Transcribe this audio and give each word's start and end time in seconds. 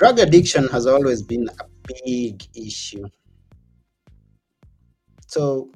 drug 0.00 0.18
addiction 0.18 0.66
has 0.68 0.86
always 0.86 1.20
been 1.20 1.46
a 1.60 1.64
big 2.06 2.42
issue. 2.54 3.04
So, 5.26 5.70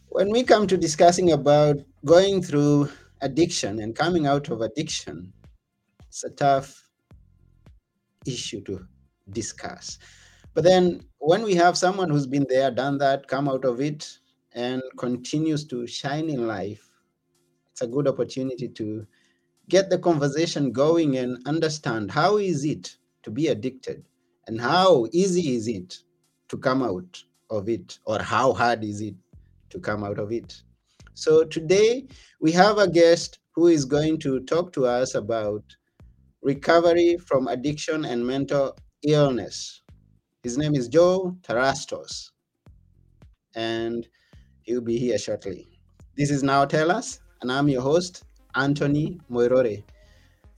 when 0.09 0.31
we 0.31 0.43
come 0.43 0.65
to 0.65 0.75
discussing 0.77 1.33
about 1.33 1.77
going 2.05 2.41
through 2.41 2.89
addiction 3.21 3.81
and 3.81 3.95
coming 3.95 4.25
out 4.25 4.49
of 4.49 4.61
addiction, 4.61 5.31
it's 6.07 6.23
a 6.23 6.31
tough 6.31 6.89
issue 8.25 8.61
to 8.61 8.87
discuss. 9.29 9.99
But 10.55 10.63
then, 10.63 11.01
when 11.19 11.43
we 11.43 11.53
have 11.53 11.77
someone 11.77 12.09
who's 12.09 12.25
been 12.25 12.47
there, 12.49 12.71
done 12.71 12.97
that, 12.97 13.27
come 13.27 13.47
out 13.47 13.63
of 13.63 13.79
it, 13.79 14.17
and 14.53 14.81
continues 14.97 15.65
to 15.67 15.85
shine 15.85 16.29
in 16.29 16.47
life, 16.47 16.89
it's 17.71 17.83
a 17.83 17.87
good 17.87 18.07
opportunity 18.07 18.67
to 18.69 19.05
get 19.69 19.89
the 19.89 19.99
conversation 19.99 20.71
going 20.71 21.17
and 21.17 21.37
understand 21.45 22.11
how 22.11 22.37
is 22.37 22.63
it 22.63 22.95
to 23.23 23.31
be 23.31 23.47
addicted 23.47 24.05
and 24.47 24.61
how 24.61 25.07
easy 25.11 25.55
is 25.55 25.67
it 25.67 25.97
to 26.47 26.57
come 26.57 26.81
out 26.81 27.21
of 27.49 27.67
it 27.67 27.99
or 28.05 28.19
how 28.19 28.53
hard 28.53 28.83
is 28.83 29.01
it 29.01 29.15
to 29.69 29.79
come 29.79 30.03
out 30.03 30.19
of 30.19 30.31
it. 30.31 30.61
So 31.13 31.43
today 31.43 32.07
we 32.39 32.51
have 32.53 32.77
a 32.77 32.89
guest 32.89 33.39
who 33.55 33.67
is 33.67 33.83
going 33.83 34.19
to 34.19 34.39
talk 34.41 34.71
to 34.73 34.85
us 34.85 35.15
about 35.15 35.63
recovery 36.41 37.17
from 37.17 37.47
addiction 37.47 38.05
and 38.05 38.25
mental 38.25 38.77
illness. 39.03 39.81
His 40.43 40.57
name 40.57 40.75
is 40.75 40.87
joe 40.87 41.35
Tlustos 41.41 42.29
and 43.55 44.07
he'll 44.61 44.81
be 44.81 44.97
here 44.97 45.17
shortly. 45.17 45.67
This 46.15 46.31
is 46.31 46.43
now 46.43 46.63
tell 46.63 46.91
us 46.91 47.19
and 47.41 47.51
i'm 47.51 47.67
your 47.67 47.81
host 47.81 48.23
Anthony 48.57 49.19
Moirore. 49.29 49.83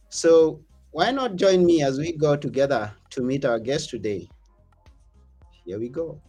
So 0.09 0.61
why 0.91 1.11
not 1.11 1.35
join 1.35 1.65
me 1.65 1.83
as 1.83 1.99
we 1.99 2.13
go 2.13 2.35
together 2.35 2.91
to 3.11 3.21
meet 3.21 3.45
our 3.45 3.59
guest 3.59 3.89
today? 3.89 4.27
Here 5.65 5.77
we 5.77 5.89
go. 5.89 6.19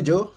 Hello, 0.00 0.24
Joe. 0.24 0.32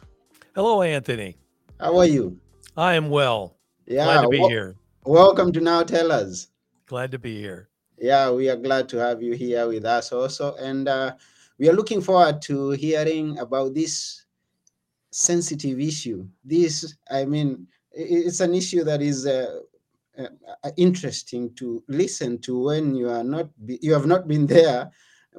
Hello, 0.56 0.81
Anthony. 0.81 1.38
How 1.80 1.97
are 1.97 2.06
you? 2.06 2.38
I 2.75 2.95
am 2.95 3.09
well. 3.09 3.56
Yeah. 3.86 4.03
Glad 4.03 4.22
to 4.23 4.28
be 4.28 4.39
here. 4.39 4.75
Welcome 5.06 5.53
to 5.53 5.61
Now 5.61 5.83
Tell 5.83 6.11
Us. 6.11 6.50
Glad 6.86 7.11
to 7.11 7.17
be 7.17 7.39
here. 7.39 7.69
Yeah, 7.97 8.30
we 8.30 8.50
are 8.50 8.58
glad 8.58 8.89
to 8.89 8.97
have 8.97 9.23
you 9.23 9.36
here 9.36 9.66
with 9.69 9.86
us 9.86 10.11
also. 10.11 10.56
And 10.56 10.89
uh, 10.89 11.14
we 11.59 11.69
are 11.69 11.73
looking 11.73 12.02
forward 12.02 12.41
to 12.41 12.72
hearing 12.72 13.39
about 13.39 13.73
this 13.73 14.25
sensitive 15.11 15.80
issue. 15.80 16.28
This, 16.44 16.97
I 17.09 17.23
mean, 17.23 17.66
it's 17.94 18.41
an 18.41 18.53
issue 18.53 18.84
that 18.84 19.02
is 19.02 19.25
uh, 19.25 19.61
uh, 20.19 20.72
interesting 20.75 21.56
to 21.56 21.81
listen 21.88 22.38
to 22.39 22.64
when 22.64 22.95
you 22.95 23.09
are 23.09 23.23
not, 23.23 23.47
you 23.66 23.94
have 23.94 24.08
not 24.08 24.28
been 24.28 24.45
there 24.45 24.91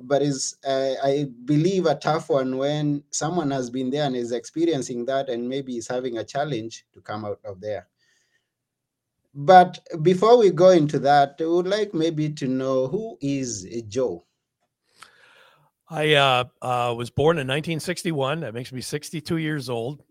but 0.02 0.22
is 0.22 0.56
uh, 0.66 0.94
I 1.02 1.26
believe 1.44 1.86
a 1.86 1.94
tough 1.94 2.28
one 2.28 2.56
when 2.56 3.02
someone 3.10 3.50
has 3.50 3.70
been 3.70 3.90
there 3.90 4.04
and 4.04 4.16
is 4.16 4.32
experiencing 4.32 5.04
that 5.06 5.28
and 5.28 5.48
maybe 5.48 5.76
is 5.76 5.88
having 5.88 6.18
a 6.18 6.24
challenge 6.24 6.86
to 6.92 7.00
come 7.00 7.24
out 7.24 7.40
of 7.44 7.60
there. 7.60 7.88
But 9.34 9.80
before 10.02 10.38
we 10.38 10.50
go 10.50 10.70
into 10.70 10.98
that, 11.00 11.36
I 11.40 11.46
would 11.46 11.66
like 11.66 11.92
maybe 11.92 12.30
to 12.30 12.46
know 12.46 12.86
who 12.86 13.18
is 13.20 13.66
Joe. 13.88 14.24
I 15.90 16.14
uh, 16.14 16.44
uh, 16.62 16.94
was 16.96 17.10
born 17.10 17.36
in 17.36 17.46
1961. 17.46 18.40
That 18.40 18.54
makes 18.54 18.72
me 18.72 18.80
62 18.80 19.36
years 19.36 19.68
old, 19.68 20.02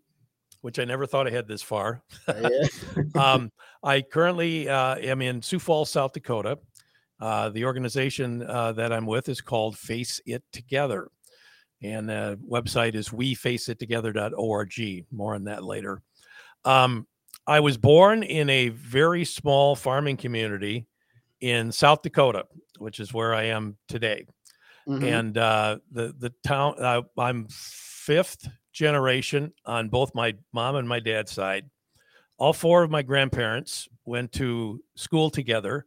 which 0.62 0.78
I 0.78 0.86
never 0.86 1.06
thought 1.06 1.28
I 1.28 1.32
had 1.32 1.48
this 1.48 1.62
far. 1.62 2.04
um, 3.16 3.52
I 3.84 4.02
currently 4.02 4.70
uh, 4.70 4.98
am 4.98 5.22
in 5.22 5.42
Sioux 5.42 5.60
Falls, 5.60 5.90
South 5.90 6.14
Dakota. 6.14 6.60
Uh, 7.24 7.48
the 7.48 7.64
organization 7.64 8.44
uh, 8.50 8.74
that 8.74 8.92
I'm 8.92 9.06
with 9.06 9.30
is 9.30 9.40
called 9.40 9.78
Face 9.78 10.20
It 10.26 10.44
Together. 10.52 11.08
And 11.82 12.10
the 12.10 12.38
website 12.46 12.96
is 12.96 13.10
wefaceit.together.org. 13.10 15.06
More 15.10 15.34
on 15.34 15.46
that 15.46 15.64
later. 15.64 16.02
Um, 16.66 17.08
I 17.48 17.62
was 17.62 17.78
born 17.78 18.24
in 18.24 18.50
a 18.50 18.68
very 18.70 19.24
small 19.24 19.74
farming 19.74 20.18
community 20.18 20.86
in 21.40 21.72
South 21.72 22.02
Dakota, 22.02 22.44
which 22.78 23.00
is 23.00 23.14
where 23.14 23.34
I 23.34 23.44
am 23.44 23.78
today. 23.88 24.26
Mm-hmm. 24.86 25.06
And 25.06 25.38
uh, 25.38 25.78
the 25.94 26.14
the 26.20 26.34
town 26.46 26.76
uh, 26.78 27.04
I'm 27.18 27.48
fifth 27.50 28.50
generation 28.74 29.54
on 29.66 29.88
both 29.88 30.14
my 30.14 30.36
mom 30.52 30.76
and 30.76 30.90
my 30.90 31.00
dad's 31.00 31.32
side. 31.32 31.70
All 32.38 32.52
four 32.52 32.84
of 32.84 32.92
my 32.92 33.02
grandparents 33.02 33.88
went 34.04 34.34
to 34.34 34.84
school 34.98 35.30
together 35.30 35.86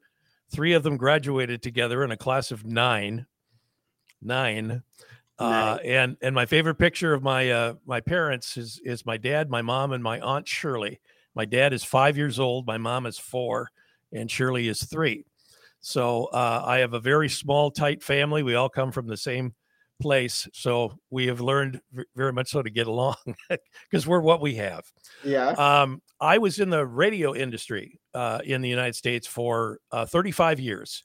Three 0.50 0.74
of 0.74 0.82
them 0.82 0.96
graduated 0.96 1.62
together 1.62 2.04
in 2.04 2.10
a 2.10 2.16
class 2.16 2.50
of 2.50 2.64
nine. 2.64 3.26
Nine. 4.22 4.82
Uh, 5.38 5.78
and 5.84 6.16
and 6.22 6.34
my 6.34 6.46
favorite 6.46 6.76
picture 6.76 7.12
of 7.12 7.22
my 7.22 7.50
uh, 7.50 7.74
my 7.84 8.00
parents 8.00 8.56
is 8.56 8.80
is 8.84 9.04
my 9.04 9.18
dad, 9.18 9.50
my 9.50 9.60
mom, 9.60 9.92
and 9.92 10.02
my 10.02 10.18
aunt 10.20 10.48
Shirley. 10.48 10.98
My 11.34 11.44
dad 11.44 11.74
is 11.74 11.84
five 11.84 12.16
years 12.16 12.40
old. 12.40 12.66
My 12.66 12.78
mom 12.78 13.04
is 13.04 13.18
four, 13.18 13.70
and 14.12 14.30
Shirley 14.30 14.68
is 14.68 14.82
three. 14.84 15.26
So 15.80 16.24
uh, 16.26 16.62
I 16.64 16.78
have 16.78 16.94
a 16.94 17.00
very 17.00 17.28
small, 17.28 17.70
tight 17.70 18.02
family. 18.02 18.42
We 18.42 18.54
all 18.54 18.70
come 18.70 18.90
from 18.90 19.06
the 19.06 19.16
same 19.16 19.54
place, 20.00 20.48
so 20.52 20.98
we 21.10 21.26
have 21.26 21.40
learned 21.40 21.80
very 22.14 22.32
much 22.32 22.50
so 22.50 22.62
to 22.62 22.70
get 22.70 22.86
along 22.86 23.16
because 23.90 24.06
we're 24.06 24.20
what 24.20 24.40
we 24.40 24.54
have. 24.56 24.84
Yeah. 25.24 25.50
Um, 25.50 26.02
I 26.20 26.38
was 26.38 26.58
in 26.58 26.70
the 26.70 26.86
radio 26.86 27.34
industry 27.34 28.00
uh, 28.14 28.40
in 28.44 28.62
the 28.62 28.68
United 28.68 28.94
States 28.94 29.26
for 29.26 29.78
uh, 29.92 30.06
35 30.06 30.60
years 30.60 31.02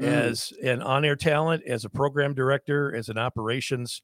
mm. 0.00 0.06
as 0.06 0.52
an 0.62 0.82
on-air 0.82 1.16
talent, 1.16 1.62
as 1.66 1.84
a 1.84 1.90
program 1.90 2.34
director, 2.34 2.94
as 2.94 3.08
an 3.08 3.18
operations 3.18 4.02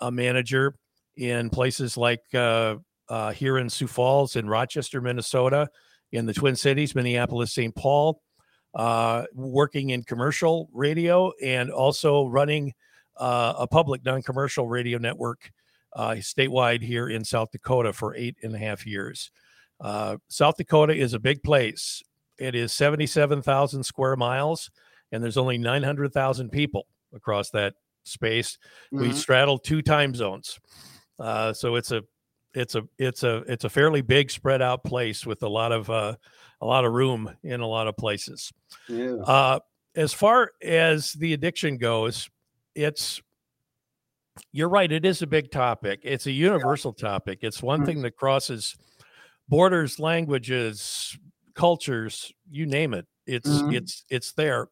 uh, 0.00 0.10
manager 0.10 0.74
in 1.16 1.50
places 1.50 1.96
like 1.96 2.22
uh, 2.34 2.76
uh, 3.08 3.32
here 3.32 3.58
in 3.58 3.70
Sioux 3.70 3.86
Falls, 3.86 4.36
in 4.36 4.48
Rochester, 4.48 5.00
Minnesota, 5.00 5.68
in 6.12 6.26
the 6.26 6.34
Twin 6.34 6.56
Cities, 6.56 6.94
Minneapolis, 6.94 7.52
St. 7.52 7.74
Paul, 7.74 8.20
uh, 8.74 9.24
working 9.34 9.90
in 9.90 10.02
commercial 10.02 10.68
radio 10.72 11.32
and 11.42 11.70
also 11.70 12.26
running 12.26 12.72
a 13.16 13.66
public 13.70 14.04
non-commercial 14.04 14.68
radio 14.68 14.98
network 14.98 15.50
statewide 15.96 16.82
here 16.82 17.08
in 17.08 17.24
South 17.24 17.50
Dakota 17.52 17.92
for 17.92 18.14
eight 18.14 18.36
and 18.42 18.54
a 18.54 18.58
half 18.58 18.86
years. 18.86 19.30
Uh, 19.80 20.16
South 20.28 20.56
Dakota 20.56 20.94
is 20.94 21.14
a 21.14 21.18
big 21.18 21.42
place. 21.42 22.02
It 22.38 22.54
is 22.54 22.72
77,000 22.72 23.84
square 23.84 24.16
miles, 24.16 24.70
and 25.12 25.22
there's 25.22 25.36
only 25.36 25.58
900,000 25.58 26.50
people 26.50 26.86
across 27.14 27.50
that 27.50 27.74
space. 28.04 28.58
Mm-hmm. 28.92 29.02
We 29.02 29.12
straddle 29.12 29.58
two 29.58 29.82
time 29.82 30.14
zones, 30.14 30.58
uh, 31.18 31.52
so 31.52 31.76
it's 31.76 31.92
a 31.92 32.02
it's 32.54 32.74
a 32.74 32.82
it's 32.98 33.22
a 33.22 33.38
it's 33.46 33.64
a 33.64 33.68
fairly 33.68 34.00
big 34.00 34.30
spread 34.30 34.62
out 34.62 34.84
place 34.84 35.26
with 35.26 35.42
a 35.42 35.48
lot 35.48 35.72
of 35.72 35.90
uh, 35.90 36.16
a 36.60 36.66
lot 36.66 36.84
of 36.84 36.92
room 36.92 37.30
in 37.42 37.60
a 37.60 37.66
lot 37.66 37.86
of 37.86 37.96
places. 37.96 38.52
Yeah. 38.88 39.16
Uh, 39.16 39.60
as 39.96 40.12
far 40.12 40.50
as 40.62 41.12
the 41.12 41.34
addiction 41.34 41.76
goes, 41.78 42.28
it's 42.74 43.20
you're 44.52 44.68
right. 44.68 44.90
It 44.90 45.04
is 45.04 45.22
a 45.22 45.26
big 45.26 45.50
topic. 45.50 46.00
It's 46.02 46.26
a 46.26 46.32
universal 46.32 46.94
yeah. 46.98 47.08
topic. 47.08 47.38
It's 47.42 47.62
one 47.62 47.80
mm-hmm. 47.80 47.86
thing 47.86 48.02
that 48.02 48.16
crosses 48.16 48.76
borders, 49.48 49.98
languages, 49.98 51.16
cultures, 51.54 52.32
you 52.50 52.66
name 52.66 52.94
it. 52.94 53.06
It's 53.26 53.48
mm-hmm. 53.48 53.74
it's 53.74 54.04
it's 54.10 54.32
there. 54.32 54.68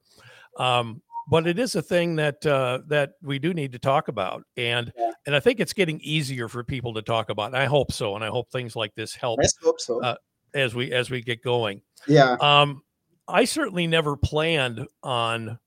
Um, 0.58 1.02
but 1.28 1.46
it 1.46 1.58
is 1.58 1.76
a 1.76 1.82
thing 1.82 2.16
that 2.16 2.44
uh, 2.44 2.81
that 2.88 3.12
we 3.22 3.38
do 3.38 3.54
need 3.54 3.72
to 3.72 3.78
talk 3.78 4.08
about, 4.08 4.43
and 4.56 4.93
yeah. 4.96 5.12
and 5.26 5.37
I 5.37 5.40
think 5.40 5.60
it's 5.60 5.72
getting 5.72 6.00
easier 6.00 6.48
for 6.48 6.64
people 6.64 6.94
to 6.94 7.02
talk 7.02 7.31
about. 7.31 7.46
And 7.46 7.56
I 7.56 7.66
hope 7.66 7.93
so, 7.93 8.16
and 8.16 8.25
I 8.25 8.28
hope 8.28 8.50
things 8.50 8.75
like 8.76 8.94
this 8.94 9.14
help. 9.14 9.40
I 9.40 9.46
hope 9.62 9.81
so. 9.81 10.02
Uh, 10.02 10.16
as 10.55 10.75
we 10.75 10.93
as 10.93 11.10
we 11.10 11.22
get 11.22 11.43
going. 11.43 11.81
Yeah. 12.06 12.37
Um, 12.40 12.82
I 13.28 13.44
certainly 13.44 13.87
never 13.87 14.16
planned 14.16 14.87
on 15.02 15.58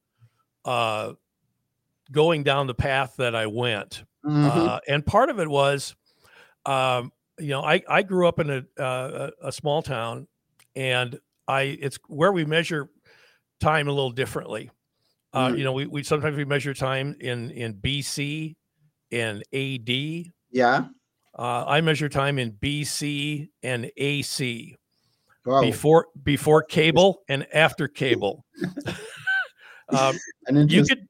uh, 0.65 1.13
going 2.11 2.43
down 2.43 2.67
the 2.67 2.75
path 2.75 3.15
that 3.17 3.35
I 3.35 3.47
went, 3.47 4.03
mm-hmm. 4.25 4.45
uh, 4.45 4.79
and 4.87 5.05
part 5.05 5.29
of 5.29 5.39
it 5.39 5.47
was 5.47 5.95
um, 6.65 7.11
you 7.39 7.49
know, 7.49 7.61
I 7.61 7.81
I 7.87 8.03
grew 8.03 8.27
up 8.27 8.39
in 8.39 8.49
a 8.49 8.81
uh, 8.81 9.31
a 9.41 9.51
small 9.51 9.81
town, 9.81 10.27
and 10.75 11.19
I 11.47 11.61
it's 11.61 11.99
where 12.07 12.31
we 12.31 12.45
measure 12.45 12.89
time 13.59 13.87
a 13.87 13.91
little 13.91 14.11
differently. 14.11 14.71
Uh, 15.33 15.49
Mm. 15.49 15.57
You 15.57 15.63
know, 15.65 15.73
we, 15.73 15.85
we 15.85 16.03
sometimes 16.03 16.37
we 16.37 16.45
measure 16.45 16.73
time 16.73 17.15
in 17.19 17.51
in 17.51 17.73
BC 17.73 18.55
and 19.11 19.43
AD. 19.53 20.31
Yeah. 20.51 20.85
Uh, 21.37 21.65
I 21.67 21.81
measure 21.81 22.07
time 22.07 22.39
in 22.39 22.53
BC 22.53 23.49
and 23.61 23.91
AC 23.97 24.77
Wow. 25.45 25.61
before 25.61 26.07
before 26.23 26.63
cable 26.63 27.21
and 27.27 27.45
after 27.53 27.87
cable. 28.03 28.45
um, 29.89 30.17
you 30.49 30.83
could 30.85 31.05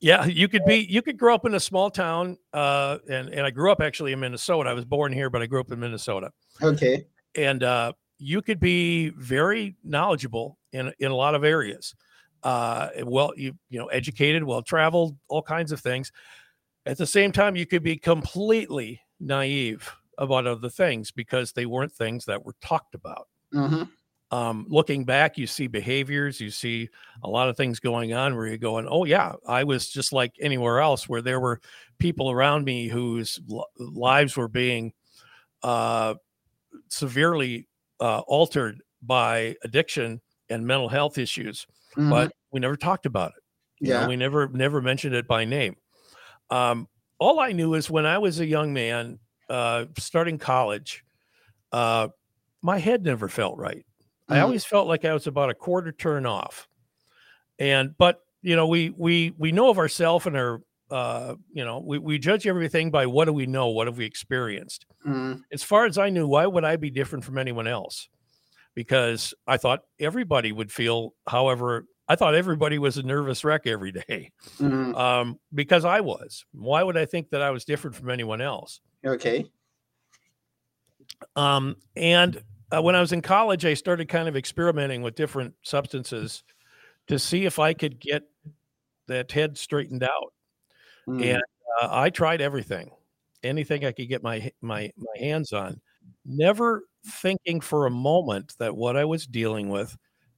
yeah 0.00 0.24
you 0.26 0.48
could 0.48 0.64
be 0.64 0.86
you 0.90 1.00
could 1.00 1.16
grow 1.18 1.34
up 1.34 1.46
in 1.46 1.54
a 1.54 1.60
small 1.60 1.90
town 1.90 2.36
uh 2.52 2.98
and 3.08 3.28
and 3.30 3.46
i 3.46 3.50
grew 3.50 3.72
up 3.72 3.80
actually 3.80 4.12
in 4.12 4.20
minnesota. 4.20 4.68
I 4.68 4.74
was 4.74 4.84
born 4.84 5.12
here 5.12 5.30
but 5.30 5.42
i 5.42 5.46
grew 5.46 5.60
up 5.60 5.72
in 5.72 5.80
minnesota. 5.80 6.32
Okay. 6.62 7.06
and 7.34 7.62
uh 7.62 7.92
you 8.18 8.42
could 8.42 8.60
be 8.60 9.08
very 9.10 9.76
knowledgeable 9.82 10.58
in 10.72 10.92
in 10.98 11.10
a 11.10 11.14
lot 11.14 11.34
of 11.34 11.44
areas. 11.44 11.94
Uh 12.42 12.88
well 13.04 13.32
you 13.36 13.56
you 13.70 13.78
know 13.78 13.86
educated 13.86 14.44
well 14.44 14.62
traveled 14.62 15.16
all 15.28 15.42
kinds 15.42 15.72
of 15.72 15.80
things. 15.80 16.12
At 16.86 16.98
the 16.98 17.06
same 17.06 17.32
time 17.32 17.56
you 17.56 17.66
could 17.66 17.82
be 17.82 17.96
completely 17.96 19.00
naive 19.18 19.90
about 20.18 20.46
other 20.46 20.68
things 20.68 21.10
because 21.10 21.52
they 21.52 21.66
weren't 21.66 21.92
things 21.92 22.26
that 22.26 22.44
were 22.44 22.54
talked 22.60 22.94
about. 22.94 23.28
Hmm 23.52 23.84
um, 24.30 24.66
looking 24.68 25.04
back, 25.04 25.38
you 25.38 25.46
see 25.46 25.66
behaviors, 25.66 26.40
you 26.40 26.50
see 26.50 26.88
a 27.22 27.28
lot 27.28 27.48
of 27.48 27.56
things 27.56 27.78
going 27.78 28.14
on 28.14 28.34
where 28.36 28.46
you're 28.46 28.56
going, 28.56 28.86
oh, 28.88 29.04
yeah, 29.04 29.34
I 29.46 29.64
was 29.64 29.88
just 29.88 30.12
like 30.12 30.34
anywhere 30.40 30.80
else 30.80 31.08
where 31.08 31.22
there 31.22 31.40
were 31.40 31.60
people 31.98 32.30
around 32.30 32.64
me 32.64 32.88
whose 32.88 33.40
lives 33.78 34.36
were 34.36 34.48
being 34.48 34.92
uh, 35.62 36.14
severely 36.88 37.68
uh, 38.00 38.20
altered 38.20 38.80
by 39.02 39.56
addiction 39.62 40.20
and 40.50 40.66
mental 40.66 40.88
health 40.88 41.18
issues, 41.18 41.66
Mhm. 41.96 42.10
but 42.10 42.32
we 42.50 42.60
never 42.60 42.76
talked 42.76 43.06
about 43.06 43.32
it. 43.36 43.42
You 43.80 43.92
know, 43.92 44.00
yeah. 44.00 44.08
we 44.08 44.16
never 44.16 44.48
never 44.48 44.80
mentioned 44.80 45.14
it 45.14 45.26
by 45.26 45.44
name. 45.44 45.76
Um, 46.50 46.88
all 47.18 47.40
I 47.40 47.52
knew 47.52 47.74
is 47.74 47.90
when 47.90 48.06
I 48.06 48.18
was 48.18 48.40
a 48.40 48.46
young 48.46 48.72
man, 48.72 49.18
uh, 49.48 49.86
starting 49.98 50.38
college, 50.38 51.04
uh, 51.72 52.08
my 52.62 52.78
head 52.78 53.04
never 53.04 53.28
felt 53.28 53.58
right. 53.58 53.84
I 54.28 54.38
Mhm. 54.38 54.42
always 54.42 54.64
felt 54.64 54.88
like 54.88 55.04
I 55.04 55.12
was 55.12 55.26
about 55.26 55.50
a 55.50 55.54
quarter 55.54 55.92
turn 55.92 56.26
off. 56.26 56.68
And 57.58 57.96
but 57.98 58.20
you 58.42 58.56
know, 58.56 58.66
we 58.66 58.90
we 58.90 59.32
we 59.38 59.52
know 59.52 59.70
of 59.70 59.78
ourselves 59.78 60.26
and 60.26 60.36
our 60.36 60.60
uh, 60.90 61.34
you 61.52 61.64
know, 61.64 61.80
we, 61.80 61.98
we 61.98 62.18
judge 62.18 62.46
everything 62.46 62.90
by 62.90 63.06
what 63.06 63.24
do 63.24 63.32
we 63.32 63.46
know, 63.46 63.68
what 63.68 63.86
have 63.86 63.96
we 63.96 64.04
experienced. 64.04 64.84
Mhm. 65.04 65.42
As 65.50 65.62
far 65.62 65.86
as 65.86 65.96
I 65.98 66.10
knew, 66.10 66.26
why 66.28 66.46
would 66.46 66.62
I 66.64 66.76
be 66.76 66.90
different 66.90 67.24
from 67.24 67.38
anyone 67.38 67.66
else? 67.66 68.08
Because 68.74 69.32
I 69.46 69.56
thought 69.56 69.80
everybody 69.98 70.52
would 70.52 70.70
feel, 70.70 71.14
however, 71.26 71.86
I 72.06 72.16
thought 72.16 72.34
everybody 72.34 72.78
was 72.78 72.98
a 72.98 73.02
nervous 73.02 73.44
wreck 73.44 73.66
every 73.66 73.92
day. 73.92 74.30
Mhm. 74.58 74.94
Um, 74.98 75.40
because 75.54 75.84
I 75.86 76.00
was. 76.00 76.44
Why 76.52 76.82
would 76.82 76.96
I 76.98 77.06
think 77.06 77.30
that 77.30 77.40
I 77.42 77.50
was 77.50 77.64
different 77.64 77.96
from 77.96 78.10
anyone 78.10 78.40
else? 78.42 78.80
Okay. 79.04 79.50
Um, 81.34 81.76
and 81.96 82.42
uh, 82.72 82.82
when 82.82 82.94
I 82.96 83.00
was 83.00 83.12
in 83.12 83.22
college, 83.22 83.64
I 83.64 83.74
started 83.74 84.08
kind 84.08 84.28
of 84.28 84.36
experimenting 84.36 85.02
with 85.02 85.14
different 85.14 85.54
substances 85.62 86.42
to 87.08 87.18
see 87.18 87.44
if 87.46 87.58
I 87.58 87.74
could 87.74 88.00
get 88.00 88.22
that 89.06 89.30
head 89.32 89.58
straightened 89.58 90.02
out. 90.02 90.32
Mm. 91.08 91.22
And 91.34 91.42
uh, 91.82 91.88
I 91.90 92.10
tried 92.10 92.40
everything, 92.40 92.90
anything 93.42 93.84
I 93.84 93.92
could 93.92 94.08
get 94.08 94.22
my 94.22 94.50
my 94.62 94.90
my 94.96 95.18
hands 95.20 95.52
on, 95.52 95.80
never 96.24 96.84
thinking 97.06 97.60
for 97.60 97.86
a 97.86 97.90
moment 97.90 98.54
that 98.58 98.76
what 98.76 98.96
I 98.96 99.04
was 99.04 99.26
dealing 99.26 99.68
with 99.68 99.96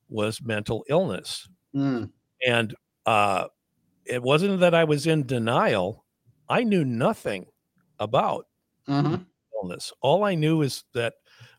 was 0.08 0.42
mental 0.42 0.84
illness. 0.88 1.48
Mm. 1.74 2.10
And 2.46 2.74
uh, 3.06 3.48
it 4.06 4.22
wasn't 4.22 4.60
that 4.60 4.74
I 4.74 4.84
was 4.84 5.06
in 5.06 5.26
denial; 5.26 6.04
I 6.48 6.64
knew 6.64 6.84
nothing 6.84 7.46
about 7.98 8.46
Mhm. 8.88 9.26
illness. 9.54 9.92
All 10.00 10.24
I 10.24 10.34
knew 10.34 10.62
is 10.62 10.84
that 10.94 11.14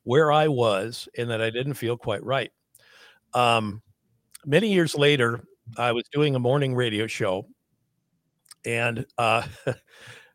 where 0.08 0.32
I 0.32 0.48
was 0.48 1.10
and 1.18 1.30
that 1.30 1.42
I 1.42 1.50
didn't 1.50 1.74
feel 1.74 1.98
quite 1.98 2.24
right. 2.24 2.50
Um, 3.34 3.82
many 4.46 4.72
years 4.72 4.96
later, 4.96 5.44
I 5.78 5.92
was 5.92 6.06
doing 6.14 6.34
a 6.34 6.40
morning 6.40 6.74
radio 6.74 7.08
show, 7.08 7.46
and 8.66 9.06
uh, 9.18 9.46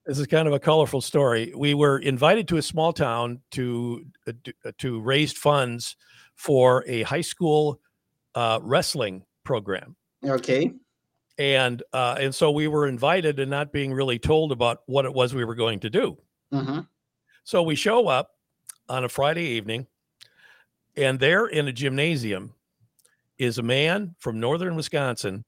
this 0.07 0.19
is 0.19 0.27
kind 0.27 0.47
of 0.47 0.53
a 0.55 0.61
colorful 0.61 1.01
story. 1.01 1.53
We 1.57 1.73
were 1.75 1.99
invited 1.99 2.49
to 2.49 2.59
a 2.59 2.63
small 2.63 2.93
town 2.93 3.41
to 3.53 4.05
uh, 4.27 4.33
uh, 4.65 4.73
to 4.79 5.01
raise 5.01 5.33
funds 5.33 5.97
for 6.37 6.85
a 6.87 7.03
high 7.03 7.21
school 7.23 7.81
uh, 8.35 8.59
wrestling 8.63 9.25
program 9.45 9.97
Okay. 10.25 10.73
and 11.39 11.83
uh, 11.93 12.17
and 12.21 12.35
so 12.35 12.51
we 12.51 12.69
were 12.69 12.87
invited 12.87 13.39
and 13.41 13.51
not 13.51 13.73
being 13.73 13.93
really 13.93 14.19
told 14.19 14.53
about 14.53 14.81
what 14.87 15.05
it 15.07 15.13
was 15.15 15.35
we 15.35 15.45
were 15.45 15.55
going 15.55 15.81
to 15.81 15.91
do. 15.91 16.17
Mhm. 16.53 16.87
So 17.45 17.63
we 17.63 17.75
show 17.75 18.09
up 18.09 18.31
on 18.89 19.05
a 19.05 19.09
Friday 19.09 19.45
evening, 19.45 19.87
and 20.97 21.19
there 21.19 21.47
in 21.47 21.69
a 21.69 21.73
gymnasium 21.73 22.55
is 23.39 23.59
a 23.59 23.63
man 23.63 24.15
from 24.19 24.39
northern 24.41 24.77
Wisconsin 24.77 25.45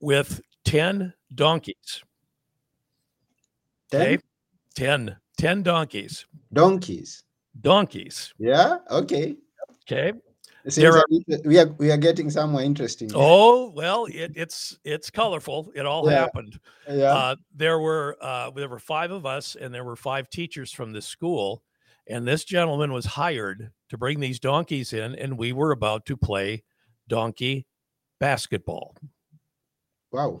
with 0.00 0.40
10 0.64 1.12
donkeys. 1.34 2.02
Then 3.90 4.00
Okay. 4.14 4.18
10, 4.74 5.16
10 5.38 5.62
donkeys. 5.62 6.26
donkeys. 6.52 7.22
Donkeys. 7.60 8.34
Yeah. 8.38 8.78
Okay. 8.90 9.36
Okay. 9.82 10.12
There 10.74 10.96
are- 10.96 11.04
we 11.44 11.58
are 11.60 11.68
we 11.78 11.92
are 11.92 11.96
getting 11.96 12.28
somewhere 12.28 12.64
interesting. 12.64 13.08
Oh, 13.14 13.70
well, 13.70 14.06
it, 14.06 14.32
it's 14.34 14.76
it's 14.82 15.10
colorful. 15.10 15.70
It 15.76 15.86
all 15.86 16.10
Yeah. 16.10 16.18
happened. 16.18 16.58
yeah. 16.88 17.14
Uh, 17.14 17.36
there 17.54 17.78
were 17.78 18.16
uh, 18.20 18.50
there 18.50 18.68
were 18.68 18.80
five 18.80 19.12
of 19.12 19.24
us, 19.24 19.54
and 19.54 19.72
there 19.72 19.84
were 19.84 19.94
five 19.94 20.28
teachers 20.28 20.72
from 20.72 20.92
this 20.92 21.06
school. 21.06 21.62
And 22.08 22.26
this 22.26 22.44
gentleman 22.44 22.92
was 22.92 23.04
hired 23.04 23.72
to 23.88 23.98
bring 23.98 24.20
these 24.20 24.38
donkeys 24.38 24.92
in, 24.92 25.14
and 25.16 25.36
we 25.36 25.52
were 25.52 25.72
about 25.72 26.06
to 26.06 26.16
play 26.16 26.62
donkey 27.08 27.66
basketball. 28.20 28.96
wow. 30.12 30.40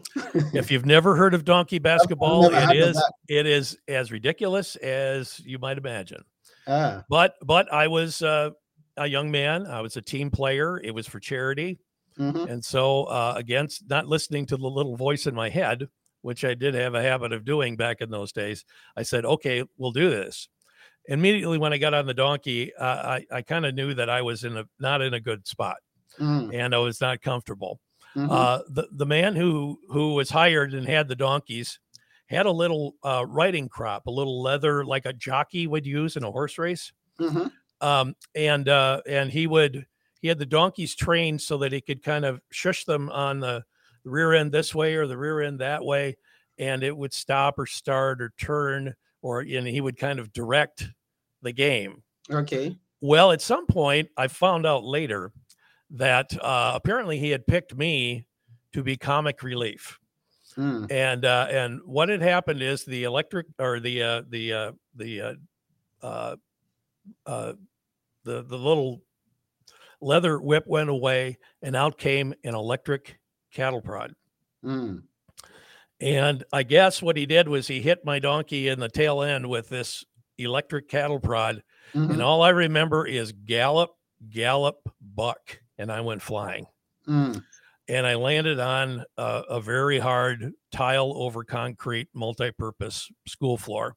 If 0.52 0.70
you've 0.70 0.86
never 0.86 1.16
heard 1.16 1.34
of 1.34 1.44
donkey 1.44 1.78
basketball, 1.78 2.54
it 2.54 2.76
is 2.76 3.02
it 3.28 3.46
is 3.46 3.76
as 3.88 4.12
ridiculous 4.12 4.76
as 4.76 5.40
you 5.44 5.58
might 5.58 5.78
imagine. 5.78 6.22
ah. 6.66 7.04
But 7.08 7.34
but 7.44 7.72
I 7.72 7.88
was 7.88 8.22
uh, 8.22 8.50
a 8.96 9.06
young 9.06 9.30
man. 9.30 9.66
I 9.66 9.80
was 9.80 9.96
a 9.96 10.02
team 10.02 10.30
player. 10.30 10.78
It 10.82 10.94
was 10.94 11.06
for 11.06 11.20
charity. 11.20 11.78
mhm. 12.18 12.48
And 12.48 12.64
so, 12.64 13.04
uh, 13.04 13.34
against 13.36 13.88
not 13.90 14.06
listening 14.06 14.46
to 14.46 14.56
the 14.56 14.68
little 14.70 14.96
voice 14.96 15.26
in 15.26 15.34
my 15.34 15.48
head, 15.50 15.88
which 16.22 16.44
I 16.44 16.54
did 16.54 16.74
have 16.74 16.94
a 16.94 17.02
habit 17.02 17.32
of 17.32 17.44
doing 17.44 17.76
back 17.76 18.00
in 18.00 18.10
those 18.10 18.32
days, 18.32 18.64
I 18.96 19.02
said, 19.02 19.24
okay, 19.24 19.64
we'll 19.76 19.92
do 19.92 20.08
this. 20.08 20.48
Immediately 21.08 21.58
when 21.58 21.72
I 21.72 21.78
got 21.78 21.94
on 21.94 22.06
the 22.06 22.14
donkey, 22.14 22.74
uh, 22.74 22.84
I, 23.20 23.26
I 23.30 23.42
kind 23.42 23.64
of 23.66 23.74
knew 23.74 23.94
that 23.94 24.10
I 24.10 24.22
was 24.22 24.44
in 24.44 24.56
a 24.56 24.64
not 24.80 25.02
in 25.02 25.14
a 25.14 25.20
good 25.20 25.46
spot 25.46 25.76
Mm. 26.18 26.54
and 26.54 26.74
I 26.74 26.78
was 26.78 27.00
not 27.00 27.20
comfortable. 27.20 27.78
Mhm. 28.16 28.28
Uh, 28.30 28.62
the, 28.70 28.88
the 28.92 29.04
man 29.04 29.36
who, 29.36 29.78
who 29.90 30.14
was 30.14 30.30
hired 30.30 30.72
and 30.72 30.86
had 30.88 31.08
the 31.08 31.14
donkeys 31.14 31.78
had 32.28 32.46
a 32.46 32.50
little 32.50 32.94
uh, 33.04 33.26
riding 33.28 33.68
crop, 33.68 34.06
a 34.06 34.10
little 34.10 34.40
leather 34.42 34.82
like 34.82 35.04
a 35.04 35.12
jockey 35.12 35.66
would 35.66 35.84
use 35.84 36.16
in 36.16 36.24
a 36.24 36.30
horse 36.30 36.56
race 36.56 36.90
Mhm. 37.20 37.52
um, 37.82 38.14
and 38.34 38.68
uh, 38.70 39.02
and 39.06 39.30
he 39.30 39.46
would 39.46 39.86
he 40.22 40.28
had 40.28 40.38
the 40.38 40.46
donkeys 40.46 40.94
trained 40.96 41.40
so 41.42 41.58
that 41.58 41.72
he 41.72 41.82
could 41.82 42.02
kind 42.02 42.24
of 42.24 42.40
shush 42.50 42.84
them 42.84 43.10
on 43.10 43.40
the 43.40 43.62
rear 44.04 44.32
end 44.32 44.50
this 44.52 44.74
way 44.74 44.94
or 44.94 45.06
the 45.06 45.18
rear 45.18 45.42
end 45.42 45.60
that 45.60 45.84
way, 45.84 46.16
and 46.58 46.82
it 46.82 46.96
would 46.96 47.12
stop 47.12 47.58
or 47.58 47.66
start 47.66 48.22
or 48.22 48.32
turn 48.40 48.94
or 49.20 49.40
and 49.40 49.66
he 49.68 49.82
would 49.82 49.98
kind 49.98 50.18
of 50.18 50.32
direct 50.32 50.88
the 51.46 51.52
game. 51.52 52.02
Okay. 52.30 52.76
Well, 53.00 53.32
at 53.32 53.40
some 53.40 53.66
point, 53.66 54.08
I 54.16 54.28
found 54.28 54.66
out 54.66 54.84
later 54.84 55.32
that 55.90 56.36
uh, 56.42 56.72
apparently 56.74 57.18
he 57.18 57.30
had 57.30 57.46
picked 57.46 57.74
me 57.74 58.26
to 58.72 58.82
be 58.82 58.96
comic 58.96 59.42
relief 59.42 59.98
Mm. 60.56 60.90
and 60.90 61.24
uh, 61.24 61.48
and 61.50 61.80
what 61.84 62.08
had 62.08 62.22
happened 62.22 62.62
is 62.62 62.84
the 62.84 63.04
electric 63.04 63.46
or 63.58 63.78
the 63.78 64.02
uh, 64.02 64.22
the 64.30 64.52
uh, 64.52 64.72
the 64.94 65.20
uh, 65.20 65.34
uh, 66.02 66.36
uh, 67.26 67.52
the 68.24 68.42
the 68.42 68.56
little 68.56 69.02
leather 70.00 70.38
whip 70.38 70.64
went 70.66 70.88
away, 70.88 71.36
and 71.60 71.76
out 71.76 71.98
came 71.98 72.32
an 72.42 72.54
electric 72.54 73.18
cattle 73.52 73.82
prod. 73.82 74.14
Mm. 74.64 75.02
And 76.00 76.44
I 76.52 76.62
guess 76.62 77.02
what 77.02 77.18
he 77.18 77.26
did 77.26 77.48
was 77.48 77.66
he 77.66 77.80
hit 77.80 78.04
my 78.04 78.18
donkey 78.18 78.68
in 78.68 78.80
the 78.80 78.88
tail 78.88 79.22
end 79.22 79.48
with 79.48 79.68
this 79.68 80.04
electric 80.38 80.88
cattle 80.88 81.20
prod, 81.20 81.62
Mhm. 81.94 82.10
and 82.14 82.22
all 82.22 82.42
I 82.42 82.50
remember 82.50 83.06
is 83.06 83.32
gallop, 83.32 83.90
gallop, 84.30 84.76
buck, 85.00 85.60
and 85.78 85.90
I 85.92 86.00
went 86.00 86.22
flying 86.22 86.66
Mm. 87.06 87.42
and 87.88 88.06
I 88.06 88.14
landed 88.14 88.58
on 88.58 89.04
a, 89.16 89.42
a 89.48 89.60
very 89.60 89.98
hard 89.98 90.52
tile 90.72 91.12
over 91.16 91.44
concrete 91.44 92.08
multi-purpose 92.14 93.10
school 93.28 93.56
floor, 93.56 93.96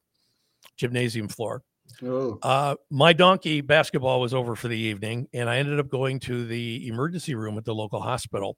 gymnasium 0.76 1.28
floor. 1.28 1.62
Oh. 2.02 2.38
Uh, 2.42 2.76
my 2.90 3.12
donkey 3.12 3.60
basketball 3.62 4.20
was 4.20 4.32
over 4.32 4.54
for 4.54 4.68
the 4.68 4.78
evening, 4.78 5.28
and 5.32 5.50
I 5.50 5.56
ended 5.58 5.80
up 5.80 5.88
going 5.88 6.20
to 6.20 6.46
the 6.46 6.86
emergency 6.86 7.34
room 7.34 7.58
at 7.58 7.64
the 7.64 7.74
local 7.74 8.00
hospital. 8.00 8.56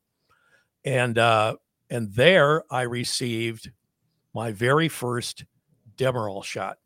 and 0.84 1.16
uh, 1.16 1.54
and 1.90 2.12
there 2.12 2.64
I 2.70 2.82
received 2.82 3.70
my 4.34 4.50
very 4.52 4.88
first 4.88 5.44
Demerol 5.96 6.42
shot, 6.42 6.78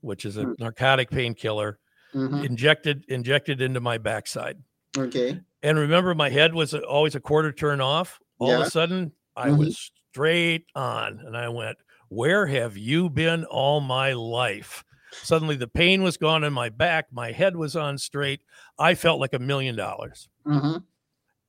which 0.00 0.24
is 0.24 0.36
a 0.36 0.44
Hmm. 0.44 0.52
narcotic 0.58 1.10
painkiller 1.10 1.78
Mhm. 2.14 2.44
injected 2.44 3.04
injected 3.08 3.60
into 3.60 3.80
my 3.80 3.98
backside. 3.98 4.62
Okay. 4.96 5.40
And 5.62 5.78
remember, 5.78 6.14
my 6.14 6.30
head 6.30 6.54
was 6.54 6.74
always 6.74 7.14
a 7.14 7.20
quarter 7.20 7.52
turn 7.52 7.80
off. 7.80 8.18
All 8.38 8.52
of 8.52 8.66
a 8.66 8.70
sudden, 8.70 9.12
I 9.36 9.48
Mhm. 9.50 9.58
was 9.58 9.90
straight 10.12 10.64
on, 10.74 11.20
and 11.20 11.36
I 11.36 11.48
went, 11.50 11.78
"Where 12.08 12.46
have 12.46 12.76
you 12.76 13.10
been 13.10 13.44
all 13.44 13.80
my 13.80 14.12
life?" 14.14 14.82
Suddenly, 15.12 15.56
the 15.56 15.68
pain 15.68 16.02
was 16.02 16.16
gone 16.16 16.42
in 16.44 16.52
my 16.52 16.68
back. 16.68 17.12
My 17.12 17.32
head 17.32 17.56
was 17.56 17.76
on 17.76 17.98
straight. 17.98 18.40
I 18.78 18.94
felt 18.94 19.20
like 19.20 19.34
a 19.34 19.38
million 19.38 19.76
dollars, 19.76 20.28
Mhm. 20.46 20.84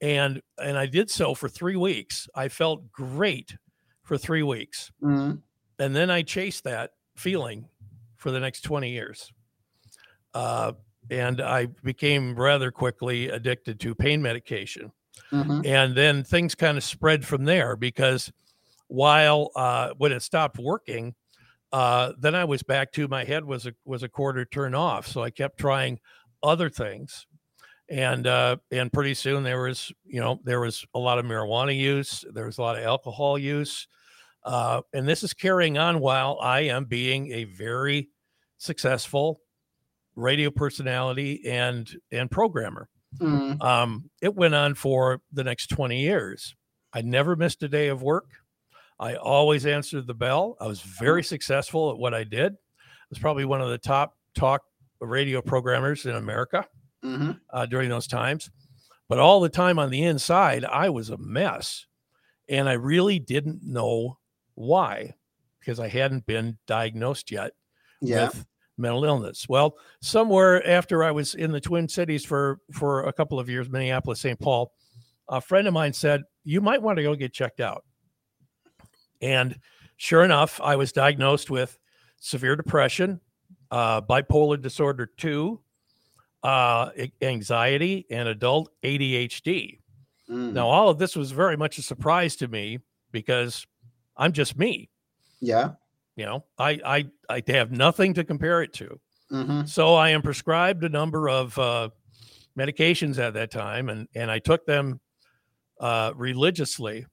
and 0.01 0.41
and 0.59 0.77
I 0.77 0.85
did 0.85 1.09
so 1.09 1.33
for 1.33 1.47
three 1.49 1.75
weeks. 1.75 2.27
I 2.35 2.49
felt 2.49 2.91
great 2.91 3.55
for 4.03 4.17
three 4.17 4.43
weeks, 4.43 4.91
Mhm. 5.01 5.41
and 5.79 5.95
then 5.95 6.09
I 6.11 6.21
chased 6.21 6.63
that 6.65 6.91
feeling 7.15 7.69
for 8.21 8.31
the 8.31 8.39
next 8.39 8.61
twenty 8.61 8.91
years. 8.91 9.33
Uh, 10.33 10.73
and 11.09 11.41
I 11.41 11.65
became 11.83 12.35
rather 12.35 12.71
quickly 12.71 13.29
addicted 13.29 13.79
to 13.81 13.95
pain 13.95 14.21
medication. 14.21 14.91
Mhm. 15.33 15.65
and 15.65 15.93
then 15.95 16.23
things 16.23 16.55
kind 16.55 16.77
of 16.77 16.83
spread 16.85 17.25
from 17.25 17.43
there 17.43 17.75
because 17.75 18.31
while 18.87 19.51
uh, 19.57 19.89
when 19.97 20.11
it 20.13 20.21
stopped 20.21 20.57
working 20.57 21.13
uh, 21.73 22.13
then 22.19 22.33
i 22.33 22.43
was 22.45 22.63
back 22.63 22.91
to 22.93 23.07
my 23.09 23.23
head 23.25 23.43
was 23.43 23.65
a 23.65 23.73
was 23.85 24.03
a 24.03 24.09
quarter 24.09 24.45
turn 24.45 24.73
off. 24.73 25.07
So 25.07 25.21
i 25.21 25.29
kept 25.29 25.57
trying 25.59 25.99
other 26.43 26.69
things. 26.69 27.27
And 27.89 28.25
uh, 28.25 28.55
and 28.71 28.91
pretty 28.91 29.13
soon 29.13 29.43
there 29.43 29.61
was 29.61 29.91
you 30.05 30.21
know 30.21 30.39
there 30.45 30.61
was 30.61 30.85
a 30.93 30.99
lot 30.99 31.19
of 31.19 31.25
marijuana 31.25 31.77
use. 31.77 32.23
There 32.33 32.45
was 32.45 32.57
a 32.57 32.61
lot 32.61 32.77
of 32.77 32.83
alcohol 32.85 33.37
use 33.37 33.87
uh, 34.43 34.81
and 34.93 35.07
this 35.07 35.23
is 35.23 35.33
carrying 35.33 35.77
on 35.77 35.99
while 35.99 36.37
i 36.41 36.61
am 36.61 36.85
being 36.85 37.31
a 37.31 37.43
very 37.45 38.09
successful 38.57 39.41
radio 40.15 40.49
personality 40.51 41.41
and 41.47 41.95
and 42.11 42.29
programmer 42.31 42.89
Mhm. 43.19 43.61
um, 43.61 44.09
it 44.21 44.35
went 44.35 44.55
on 44.55 44.73
for 44.73 45.19
the 45.33 45.43
next 45.43 45.67
20 45.67 45.99
years. 45.99 46.55
I 46.93 47.01
never 47.01 47.35
missed 47.35 47.61
a 47.61 47.67
day 47.67 47.89
of 47.89 48.01
work. 48.01 48.29
I 49.01 49.15
always 49.15 49.65
answered 49.65 50.07
the 50.07 50.13
bell. 50.13 50.55
I 50.61 50.67
was 50.67 50.79
very 50.81 51.21
successful 51.21 51.91
at 51.91 51.97
what 51.97 52.13
I 52.13 52.23
did. 52.23 52.53
I 52.53 53.07
was 53.09 53.19
probably 53.19 53.43
one 53.43 53.59
of 53.59 53.69
the 53.69 53.77
top 53.77 54.15
talk 54.33 54.61
radio 55.01 55.41
programmers 55.41 56.05
in 56.05 56.15
America 56.15 56.65
Mhm. 57.03 57.41
uh, 57.49 57.65
during 57.65 57.89
those 57.89 58.07
times. 58.07 58.49
But 59.09 59.19
all 59.19 59.41
the 59.41 59.49
time 59.49 59.77
on 59.77 59.89
the 59.89 60.03
inside, 60.03 60.63
I 60.63 60.87
was 60.89 61.09
a 61.09 61.17
mess. 61.17 61.87
And 62.47 62.69
I 62.69 62.73
really 62.73 63.19
didn't 63.19 63.61
know 63.61 64.19
why 64.55 65.13
because 65.59 65.79
I 65.79 65.87
hadn't 65.87 66.25
been 66.25 66.57
diagnosed 66.65 67.31
yet 67.31 67.51
Yeah. 68.01 68.25
with 68.25 68.45
mental 68.77 69.05
illness. 69.05 69.47
Well, 69.47 69.77
somewhere 70.01 70.65
after 70.67 71.03
I 71.03 71.11
was 71.11 71.35
in 71.35 71.51
the 71.51 71.61
Twin 71.61 71.87
Cities 71.87 72.25
for 72.25 72.59
for 72.73 73.03
a 73.03 73.13
couple 73.13 73.39
of 73.39 73.47
years, 73.49 73.69
Minneapolis, 73.69 74.19
St. 74.21 74.39
Paul, 74.39 74.73
a 75.29 75.39
friend 75.39 75.67
of 75.67 75.73
mine 75.73 75.93
said, 75.93 76.23
"You 76.43 76.61
might 76.61 76.81
want 76.81 76.97
to 76.97 77.03
go 77.03 77.15
get 77.15 77.33
checked 77.33 77.59
out." 77.59 77.85
And 79.21 79.59
sure 79.97 80.23
enough, 80.23 80.59
I 80.61 80.75
was 80.75 80.91
diagnosed 80.91 81.49
with 81.51 81.77
severe 82.19 82.55
depression, 82.55 83.21
uh, 83.69 84.01
bipolar 84.01 84.59
disorder 84.59 85.05
2, 85.17 85.61
uh, 86.43 86.89
anxiety, 87.21 88.05
and 88.09 88.27
adult 88.27 88.71
ADHD. 88.83 89.79
Mm. 90.29 90.53
Now, 90.53 90.67
all 90.67 90.89
of 90.89 90.97
this 90.97 91.15
was 91.15 91.31
very 91.31 91.55
much 91.57 91.77
a 91.77 91.81
surprise 91.83 92.35
to 92.37 92.47
me 92.47 92.79
because 93.11 93.67
I'm 94.17 94.31
just 94.31 94.57
me. 94.57 94.89
Yeah. 95.39 95.73
You 96.15 96.25
know, 96.25 96.45
I 96.57 96.79
I 97.29 97.37
I 97.37 97.43
have 97.51 97.71
nothing 97.71 98.13
to 98.15 98.23
compare 98.23 98.61
it 98.61 98.73
to. 98.73 98.99
Mhm. 99.31 99.67
So 99.67 99.95
I 99.95 100.09
am 100.09 100.21
prescribed 100.21 100.83
a 100.83 100.89
number 100.89 101.29
of 101.29 101.57
uh, 101.57 101.89
medications 102.57 103.17
at 103.17 103.33
that 103.33 103.49
time, 103.51 103.89
and 103.89 104.07
and 104.13 104.29
I 104.29 104.39
took 104.39 104.65
them 104.65 104.99
uh, 105.79 106.13
religiously, 106.15 107.05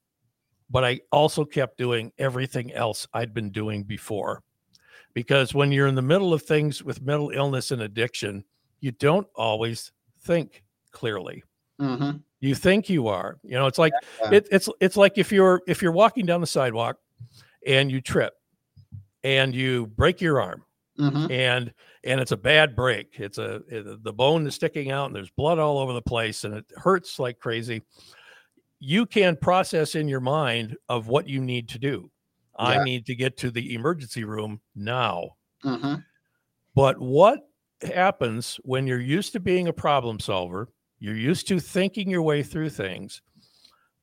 but 0.69 0.83
I 0.83 0.99
also 1.11 1.45
kept 1.45 1.77
doing 1.77 2.11
everything 2.17 2.71
else 2.73 3.07
I'd 3.13 3.33
been 3.33 3.49
doing 3.51 3.83
before, 3.83 4.43
because 5.13 5.53
when 5.55 5.71
you're 5.71 5.87
in 5.87 5.95
the 5.95 6.01
middle 6.03 6.33
of 6.33 6.43
things 6.43 6.83
with 6.83 7.01
mental 7.01 7.31
illness 7.31 7.71
and 7.71 7.81
addiction, 7.81 8.43
you 8.79 8.91
don't 8.91 9.27
always 9.33 9.91
think 10.21 10.63
clearly. 10.91 11.41
Mhm. 11.79 12.21
You 12.41 12.55
think 12.55 12.89
you 12.89 13.07
are. 13.07 13.37
You 13.43 13.55
know, 13.57 13.67
it's 13.67 13.77
like 13.77 13.93
Yeah. 14.21 14.31
it, 14.33 14.47
it's 14.51 14.69
it's 14.79 14.95
like 14.97 15.17
if 15.17 15.31
you're 15.31 15.61
if 15.67 15.81
you're 15.81 15.91
walking 15.91 16.25
down 16.25 16.41
the 16.41 16.47
sidewalk 16.47 16.97
and 17.65 17.91
you 17.91 17.99
trip 18.01 18.33
and 19.23 19.53
you 19.53 19.87
break 19.87 20.21
your 20.21 20.39
arm 20.41 20.63
Mhm. 20.97 21.29
and 21.31 21.73
and 22.05 22.21
it's 22.21 22.31
a 22.31 22.37
bad 22.37 22.75
break. 22.75 23.19
It's 23.19 23.37
a 23.37 23.55
it- 23.67 24.03
the 24.03 24.13
bone 24.13 24.47
is 24.47 24.55
sticking 24.55 24.89
out 24.91 25.07
and 25.07 25.15
there's 25.15 25.29
blood 25.31 25.59
all 25.59 25.77
over 25.79 25.91
the 25.93 26.01
place 26.01 26.45
and 26.45 26.53
it 26.55 26.65
hurts 26.77 27.19
like 27.19 27.39
crazy. 27.39 27.81
You 28.79 29.05
can 29.05 29.35
process 29.35 29.95
in 29.95 30.07
your 30.07 30.21
mind 30.21 30.77
of 30.87 31.07
what 31.09 31.27
you 31.27 31.41
need 31.41 31.67
to 31.69 31.79
do. 31.79 32.09
I 32.57 32.81
need 32.83 33.05
to 33.07 33.15
get 33.15 33.35
to 33.37 33.51
the 33.51 33.73
emergency 33.73 34.23
room 34.23 34.61
now. 34.75 35.35
Mhm. 35.65 36.03
But 36.75 36.99
what 36.99 37.49
happens 37.81 38.59
when 38.63 38.85
you're 38.87 38.99
used 38.99 39.33
to 39.33 39.39
being 39.41 39.67
a 39.67 39.73
problem 39.73 40.19
solver? 40.19 40.69
You're 40.99 41.15
used 41.15 41.47
to 41.47 41.59
thinking 41.59 42.09
your 42.09 42.21
way 42.21 42.43
through 42.43 42.69
things, 42.69 43.21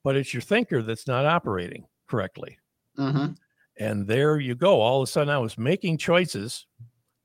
but 0.03 0.17
it's 0.17 0.33
your 0.33 0.41
thinker 0.41 0.83
that's 0.83 1.07
not 1.07 1.27
operating 1.27 1.87
correctly. 2.07 2.59
Mhm. 2.99 3.37
And 3.79 4.07
there 4.07 4.39
you 4.41 4.55
go. 4.55 4.81
All 4.81 5.03
of 5.03 5.09
a 5.09 5.11
sudden, 5.11 5.29
I 5.29 5.39
was 5.39 5.59
making 5.59 5.99
choices, 5.99 6.67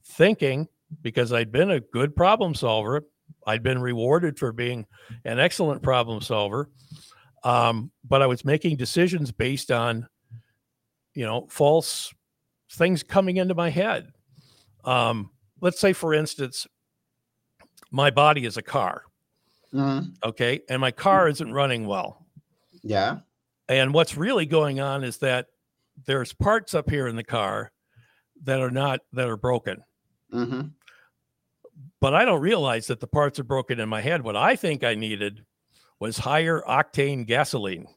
thinking 0.04 0.68
because 1.02 1.32
I'd 1.32 1.52
been 1.52 1.72
a 1.72 1.80
good 1.80 2.16
problem 2.16 2.54
solver. 2.54 3.04
I'd 3.48 3.64
been 3.64 3.82
rewarded 3.82 4.38
for 4.38 4.52
being 4.52 4.86
an 5.24 5.40
excellent 5.40 5.82
problem 5.82 6.22
solver. 6.22 6.70
Um, 7.44 7.92
but 8.04 8.22
I 8.22 8.28
was 8.28 8.44
making 8.44 8.76
decisions 8.76 9.32
based 9.32 9.72
on, 9.72 10.08
you 11.14 11.26
know, 11.26 11.48
false 11.50 12.14
things 12.74 13.04
coming 13.04 13.38
into 13.38 13.56
my 13.56 13.70
head. 13.70 14.12
Um, 14.84 15.32
let's 15.62 15.80
say, 15.80 15.94
for 15.94 16.14
instance, 16.14 16.68
my 17.90 18.10
body 18.10 18.46
is 18.46 18.58
a 18.58 18.62
car, 18.62 19.04
Mhm. 19.74 20.16
okay, 20.24 20.62
and 20.70 20.82
my 20.82 20.92
car 20.92 21.28
isn't 21.30 21.54
running 21.54 21.86
well. 21.88 22.26
Yeah. 22.84 23.20
And 23.70 23.94
what's 23.94 24.18
really 24.18 24.46
going 24.46 24.80
on 24.82 25.04
is 25.04 25.18
that 25.20 25.48
there's 26.06 26.34
parts 26.34 26.74
up 26.74 26.90
here 26.90 27.08
in 27.08 27.16
the 27.16 27.24
car 27.24 27.72
that 28.44 28.60
are 28.60 28.72
not 28.72 29.02
that 29.14 29.30
are 29.30 29.38
broken. 29.38 29.84
Mhm. 30.34 30.72
But 32.00 32.14
I 32.14 32.26
don't 32.26 32.42
realize 32.42 32.88
that 32.88 33.00
the 33.00 33.08
parts 33.08 33.40
are 33.40 33.44
broken 33.44 33.80
in 33.80 33.88
my 33.88 34.02
head. 34.02 34.24
What 34.24 34.36
I 34.36 34.56
think 34.56 34.84
I 34.84 34.96
needed 34.96 35.46
was 36.00 36.18
higher 36.18 36.62
octane 36.68 37.26
gasoline 37.26 37.88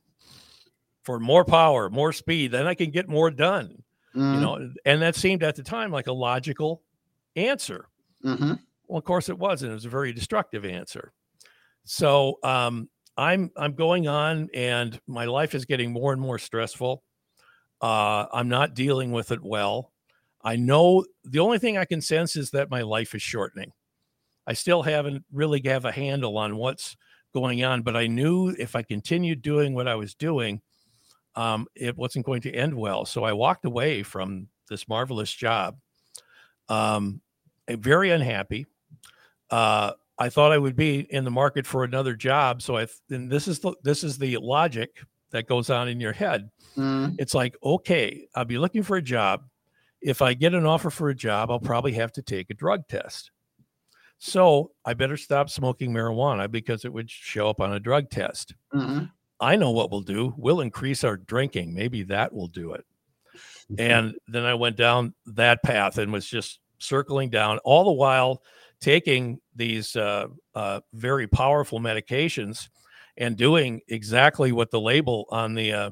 for 1.02 1.18
more 1.18 1.44
power, 1.44 1.90
more 1.90 2.12
speed, 2.12 2.52
then 2.52 2.66
I 2.66 2.74
can 2.74 2.90
get 2.90 3.08
more 3.08 3.30
done. 3.30 3.82
You 4.14 4.20
Mhm. 4.22 4.40
know, 4.40 4.72
and 4.84 5.02
that 5.02 5.16
seemed 5.16 5.42
at 5.42 5.56
the 5.56 5.62
time 5.62 5.90
like 5.90 6.06
a 6.06 6.12
logical 6.12 6.82
answer. 7.34 7.88
Mhm. 8.22 8.60
Well, 8.86 8.98
of 8.98 9.04
course 9.04 9.28
it 9.28 9.38
wasn't. 9.38 9.72
It 9.72 9.74
was 9.74 9.86
a 9.86 9.90
very 9.90 10.12
destructive 10.12 10.64
answer. 10.64 11.12
So 11.84 12.38
um, 12.42 12.88
I'm 13.16 13.50
I'm 13.56 13.74
going 13.74 14.08
on, 14.08 14.48
and 14.54 14.98
my 15.06 15.26
life 15.26 15.54
is 15.54 15.64
getting 15.64 15.92
more 15.92 16.12
and 16.12 16.20
more 16.20 16.38
stressful. 16.38 17.02
Uh, 17.80 18.26
I'm 18.32 18.48
not 18.48 18.74
dealing 18.74 19.12
with 19.12 19.30
it 19.30 19.42
well. 19.42 19.92
I 20.42 20.56
know 20.56 21.04
the 21.24 21.38
only 21.38 21.58
thing 21.58 21.78
I 21.78 21.84
can 21.84 22.00
sense 22.00 22.36
is 22.36 22.50
that 22.50 22.70
my 22.70 22.82
life 22.82 23.14
is 23.14 23.22
shortening. 23.22 23.72
I 24.46 24.52
still 24.52 24.82
haven't 24.82 25.24
really 25.32 25.60
have 25.64 25.84
a 25.84 25.92
handle 25.92 26.36
on 26.36 26.56
what's 26.56 26.96
going 27.32 27.64
on, 27.64 27.82
but 27.82 27.96
I 27.96 28.06
knew 28.06 28.50
if 28.58 28.76
I 28.76 28.82
continued 28.82 29.42
doing 29.42 29.74
what 29.74 29.88
I 29.88 29.94
was 29.94 30.14
doing, 30.14 30.60
um, 31.34 31.66
it 31.74 31.96
wasn't 31.96 32.26
going 32.26 32.42
to 32.42 32.52
end 32.52 32.74
well. 32.74 33.04
So 33.06 33.24
I 33.24 33.32
walked 33.32 33.64
away 33.64 34.02
from 34.02 34.48
this 34.68 34.88
marvelous 34.88 35.32
job. 35.32 35.78
Um, 36.68 37.20
very 37.68 38.10
unhappy. 38.10 38.66
Uh, 39.50 39.92
I 40.18 40.28
thought 40.28 40.52
I 40.52 40.58
would 40.58 40.76
be 40.76 41.00
in 41.10 41.24
the 41.24 41.30
market 41.30 41.66
for 41.66 41.82
another 41.84 42.14
job. 42.14 42.62
So 42.62 42.76
I, 42.76 42.86
and 43.10 43.30
this 43.30 43.48
is 43.48 43.58
the 43.58 43.74
this 43.82 44.04
is 44.04 44.16
the 44.18 44.36
logic 44.38 45.00
that 45.30 45.48
goes 45.48 45.70
on 45.70 45.88
in 45.88 46.00
your 46.00 46.12
head. 46.12 46.50
Mhm. 46.76 47.16
It's 47.18 47.34
like, 47.34 47.56
okay, 47.64 48.28
I'll 48.34 48.44
be 48.44 48.58
looking 48.58 48.82
for 48.84 48.96
a 48.96 49.02
job. 49.02 49.42
If 50.00 50.22
I 50.22 50.34
get 50.34 50.54
an 50.54 50.66
offer 50.66 50.90
for 50.90 51.08
a 51.08 51.14
job, 51.14 51.50
I'll 51.50 51.58
probably 51.58 51.92
have 51.94 52.12
to 52.12 52.22
take 52.22 52.50
a 52.50 52.54
drug 52.54 52.86
test. 52.88 53.30
So 54.18 54.70
I 54.84 54.94
better 54.94 55.16
stop 55.16 55.50
smoking 55.50 55.92
marijuana 55.92 56.48
because 56.50 56.84
it 56.84 56.92
would 56.92 57.10
show 57.10 57.48
up 57.50 57.60
on 57.60 57.72
a 57.72 57.80
drug 57.80 58.10
test. 58.10 58.54
Mhm. 58.72 59.10
I 59.40 59.56
know 59.56 59.72
what 59.72 59.90
we'll 59.90 60.00
do. 60.02 60.32
We'll 60.38 60.60
increase 60.60 61.02
our 61.02 61.16
drinking. 61.16 61.74
Maybe 61.74 62.04
that 62.04 62.32
will 62.32 62.46
do 62.48 62.72
it. 62.72 62.84
And 63.78 64.14
then 64.28 64.44
I 64.44 64.54
went 64.54 64.76
down 64.76 65.14
that 65.26 65.62
path 65.62 65.98
and 65.98 66.12
was 66.12 66.26
just 66.26 66.60
circling 66.78 67.30
down 67.30 67.58
all 67.58 67.84
the 67.84 67.92
while 67.92 68.42
taking 68.80 69.40
these 69.54 69.96
uh, 69.96 70.26
uh, 70.54 70.80
very 70.92 71.26
powerful 71.26 71.80
medications. 71.80 72.68
and 73.16 73.36
doing 73.36 73.80
exactly 73.88 74.52
what 74.52 74.70
the 74.70 74.80
label 74.80 75.26
on 75.30 75.54
the 75.54 75.72
uh, 75.72 75.90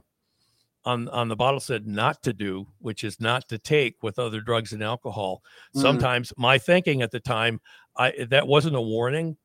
on 0.85 1.09
on 1.09 1.29
the 1.29 1.37
bottle 1.37 1.61
said 1.61 1.87
not 1.87 2.23
to 2.23 2.33
do, 2.33 2.67
which 2.79 3.05
is 3.05 3.21
not 3.21 3.49
to 3.49 3.59
take 3.59 4.03
with 4.03 4.19
other 4.19 4.41
drugs 4.41 4.73
and 4.73 4.83
alcohol. 4.83 5.43
Mm. 5.77 5.83
Sometimes 5.83 6.33
my 6.37 6.59
thinking 6.59 7.03
at 7.03 7.11
the 7.11 7.21
time, 7.21 7.61
I 7.97 8.13
that 8.31 8.47
wasn't 8.47 8.77
a 8.77 8.81
warning, 8.81 9.37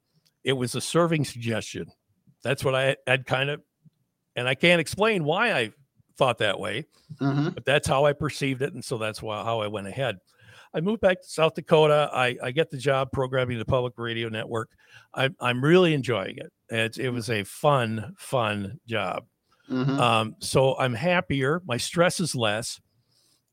it 0.44 0.54
was 0.54 0.76
a 0.76 0.82
serving 0.82 1.26
suggestion. 1.26 1.92
That's 2.44 2.64
what 2.64 2.76
I 2.76 2.96
had 3.06 3.26
kind 3.26 3.50
of, 3.50 3.62
and 4.36 4.48
I 4.48 4.56
can't 4.56 4.82
explain 4.82 5.24
why 5.24 5.52
I 5.54 5.72
thought 6.18 6.40
that 6.40 6.60
way, 6.60 6.86
mm-hmm. 7.20 7.50
but 7.50 7.66
that's 7.66 7.88
how 7.88 8.06
I 8.06 8.14
perceived 8.14 8.62
it, 8.62 8.74
and 8.74 8.84
so 8.84 8.98
that's 8.98 9.22
why 9.22 9.44
how 9.44 9.60
I 9.60 9.68
went 9.68 9.88
ahead. 9.88 10.18
I 10.74 10.82
moved 10.82 11.02
back 11.02 11.22
to 11.22 11.28
South 11.28 11.56
Dakota. 11.56 12.10
I, 12.14 12.38
I 12.44 12.52
get 12.52 12.70
the 12.70 12.78
job 12.78 13.12
programming 13.12 13.58
the 13.58 13.66
public 13.66 13.94
radio 13.98 14.30
network. 14.30 14.70
I, 15.14 15.30
I'm 15.40 15.64
really 15.64 15.94
enjoying 15.94 16.38
it. 16.38 16.52
It's, 16.70 16.98
it 16.98 17.10
was 17.10 17.30
a 17.30 17.44
fun, 17.44 18.14
fun 18.18 18.80
job. 18.88 19.26
Mm-hmm. 19.70 20.00
Um, 20.00 20.36
so 20.40 20.78
I'm 20.78 20.94
happier. 20.94 21.62
My 21.66 21.78
stress 21.78 22.20
is 22.20 22.36
less. 22.36 22.80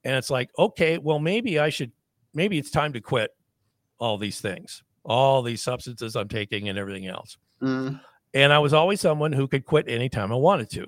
And 0.04 0.16
it's 0.16 0.30
like, 0.30 0.50
okay, 0.58 0.98
well, 0.98 1.18
maybe 1.18 1.58
I 1.58 1.70
should, 1.70 1.92
maybe 2.34 2.58
it's 2.58 2.70
time 2.70 2.92
to 2.92 3.00
quit 3.00 3.30
all 3.98 4.18
these 4.18 4.40
things, 4.40 4.82
all 5.04 5.42
these 5.42 5.62
substances 5.62 6.14
I'm 6.14 6.28
taking 6.28 6.68
and 6.68 6.78
everything 6.78 7.06
else. 7.06 7.38
Mm. 7.62 8.00
And 8.34 8.52
I 8.52 8.58
was 8.58 8.74
always 8.74 9.00
someone 9.00 9.32
who 9.32 9.48
could 9.48 9.64
quit 9.64 9.88
anytime 9.88 10.32
I 10.32 10.36
wanted 10.36 10.70
to. 10.70 10.86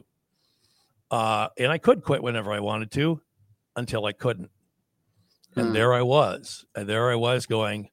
Uh, 1.10 1.48
and 1.56 1.70
I 1.70 1.78
could 1.78 2.02
quit 2.02 2.22
whenever 2.22 2.52
I 2.52 2.60
wanted 2.60 2.90
to 2.92 3.20
until 3.76 4.04
I 4.06 4.12
couldn't. 4.12 4.50
And 5.56 5.68
mm. 5.68 5.72
there 5.72 5.94
I 5.94 6.02
was. 6.02 6.64
And 6.74 6.88
there 6.88 7.10
I 7.10 7.16
was 7.16 7.46
going, 7.46 7.90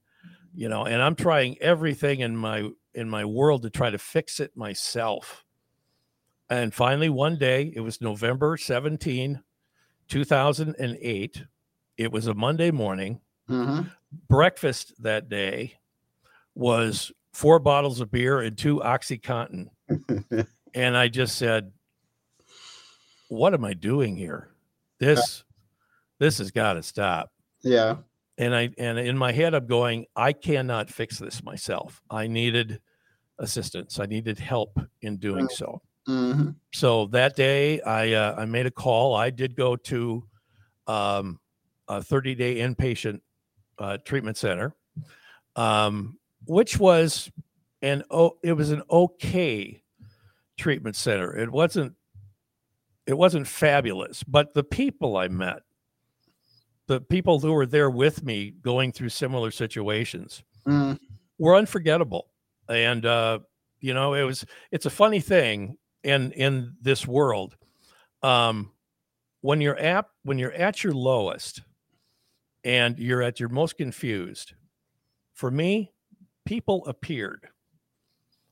you 0.54 0.70
know, 0.70 0.86
and 0.86 1.02
I'm 1.02 1.16
trying 1.16 1.58
everything 1.62 2.20
in 2.20 2.36
my 2.36 2.70
in 2.94 3.10
my 3.10 3.26
world 3.26 3.64
to 3.64 3.70
try 3.70 3.90
to 3.90 3.98
fix 3.98 4.40
it 4.40 4.56
myself. 4.56 5.44
And 6.50 6.74
finally 6.74 7.10
one 7.10 7.38
day, 7.38 7.74
it 7.76 7.80
was 7.80 8.02
November 8.02 8.58
17, 8.58 9.42
2008. 10.08 11.44
It 11.98 12.12
was 12.12 12.28
a 12.28 12.34
Monday 12.34 12.70
morning. 12.70 13.22
Mm-hmm. 13.50 13.88
Breakfast 14.30 14.94
that 15.00 15.30
day 15.30 15.80
was 16.54 17.12
four 17.34 17.58
bottles 17.58 18.00
of 18.00 18.12
beer 18.12 18.42
and 18.42 18.58
two 18.58 18.80
Oxycontin. 18.80 19.70
and 20.76 20.98
I 20.98 21.08
just 21.08 21.38
said, 21.38 21.72
What 23.30 23.54
am 23.54 23.66
I 23.66 23.74
doing 23.74 24.16
here? 24.16 24.50
This 25.00 25.44
this 26.20 26.38
has 26.38 26.52
got 26.52 26.74
to 26.74 26.84
stop. 26.84 27.33
Yeah. 27.64 27.98
And 28.38 28.56
I 28.56 28.70
and 28.78 28.98
in 28.98 29.18
my 29.18 29.32
head 29.32 29.54
I'm 29.54 29.68
going, 29.68 30.06
I 30.16 30.34
cannot 30.34 30.90
fix 30.90 31.20
this 31.20 31.44
myself. 31.44 32.02
I 32.10 32.28
needed 32.28 32.82
assistance. 33.40 34.00
I 34.00 34.06
needed 34.06 34.40
help 34.40 34.80
in 35.02 35.18
doing 35.18 35.48
so. 35.50 35.82
Mm-hmm. 36.08 36.50
So 36.74 37.08
that 37.08 37.36
day 37.36 37.82
I 37.82 38.14
uh, 38.14 38.36
I 38.38 38.46
made 38.46 38.66
a 38.66 38.72
call. 38.72 39.16
I 39.16 39.30
did 39.30 39.56
go 39.56 39.76
to 39.76 40.26
um, 40.88 41.40
a 41.88 42.02
30 42.02 42.36
day 42.36 42.56
inpatient 42.58 43.22
uh, 43.80 43.98
treatment 44.04 44.38
center, 44.38 44.76
um, 45.56 46.18
which 46.46 46.80
was 46.80 47.32
an 47.82 48.04
oh 48.10 48.38
it 48.44 48.54
was 48.54 48.72
an 48.72 48.82
okay 48.90 49.84
treatment 50.58 50.96
center. 50.96 51.36
It 51.38 51.52
wasn't 51.52 51.94
it 53.06 53.18
wasn't 53.18 53.48
fabulous, 53.48 54.24
but 54.24 54.54
the 54.54 54.64
people 54.64 55.18
I 55.18 55.28
met 55.28 55.62
the 56.94 57.02
people 57.02 57.40
who 57.40 57.52
were 57.54 57.66
there 57.66 57.90
with 57.90 58.24
me 58.24 58.54
going 58.62 58.92
through 58.92 59.10
similar 59.10 59.50
situations 59.50 60.44
mm. 60.68 60.98
were 61.40 61.56
unforgettable 61.56 62.28
and 62.70 63.06
uh, 63.06 63.40
you 63.80 63.94
know 63.94 64.14
it 64.14 64.24
was 64.24 64.46
it's 64.72 64.86
a 64.86 64.92
funny 64.92 65.20
thing 65.20 65.76
in 66.04 66.32
in 66.34 66.76
this 66.82 67.08
world 67.08 67.56
um, 68.22 68.72
when 69.42 69.60
you're 69.60 69.78
at 69.78 70.06
when 70.24 70.38
you're 70.38 70.54
at 70.54 70.84
your 70.84 70.94
lowest 70.94 71.62
and 72.64 73.00
you're 73.00 73.24
at 73.24 73.40
your 73.40 73.50
most 73.50 73.76
confused 73.76 74.54
for 75.34 75.50
me 75.50 75.92
people 76.46 76.86
appeared 76.86 77.48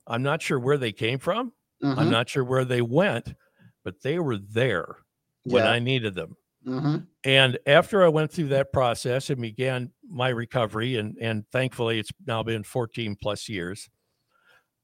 i'm 0.08 0.24
not 0.24 0.42
sure 0.42 0.60
where 0.60 0.78
they 0.78 0.92
came 0.92 1.20
from 1.20 1.54
mm-hmm. 1.84 2.00
i'm 2.00 2.10
not 2.10 2.28
sure 2.28 2.44
where 2.44 2.66
they 2.66 2.82
went 2.82 3.36
but 3.84 4.02
they 4.02 4.18
were 4.18 4.38
there 4.38 4.98
when 5.44 5.64
yeah. 5.64 5.70
i 5.70 5.78
needed 5.78 6.16
them 6.16 6.36
Mm-hmm. 6.66 6.98
And 7.24 7.58
after 7.66 8.04
I 8.04 8.08
went 8.10 8.32
through 8.32 8.50
that 8.50 8.72
process 8.72 9.30
and 9.30 9.42
began 9.42 9.92
my 10.08 10.30
recovery, 10.30 10.98
and 10.98 11.18
and 11.20 11.46
thankfully 11.52 12.00
it's 12.00 12.12
now 12.28 12.44
been 12.44 12.64
14 12.64 13.18
plus 13.22 13.50
years. 13.50 13.90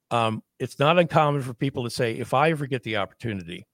Um, 0.10 0.42
it's 0.60 0.80
not 0.80 0.98
uncommon 0.98 1.42
for 1.42 1.54
people 1.54 1.84
to 1.84 1.90
say, 1.90 2.13
if 2.13 2.34
I 2.34 2.50
ever 2.52 2.66
get 2.66 2.84
the 2.84 2.98
opportunity 2.98 3.66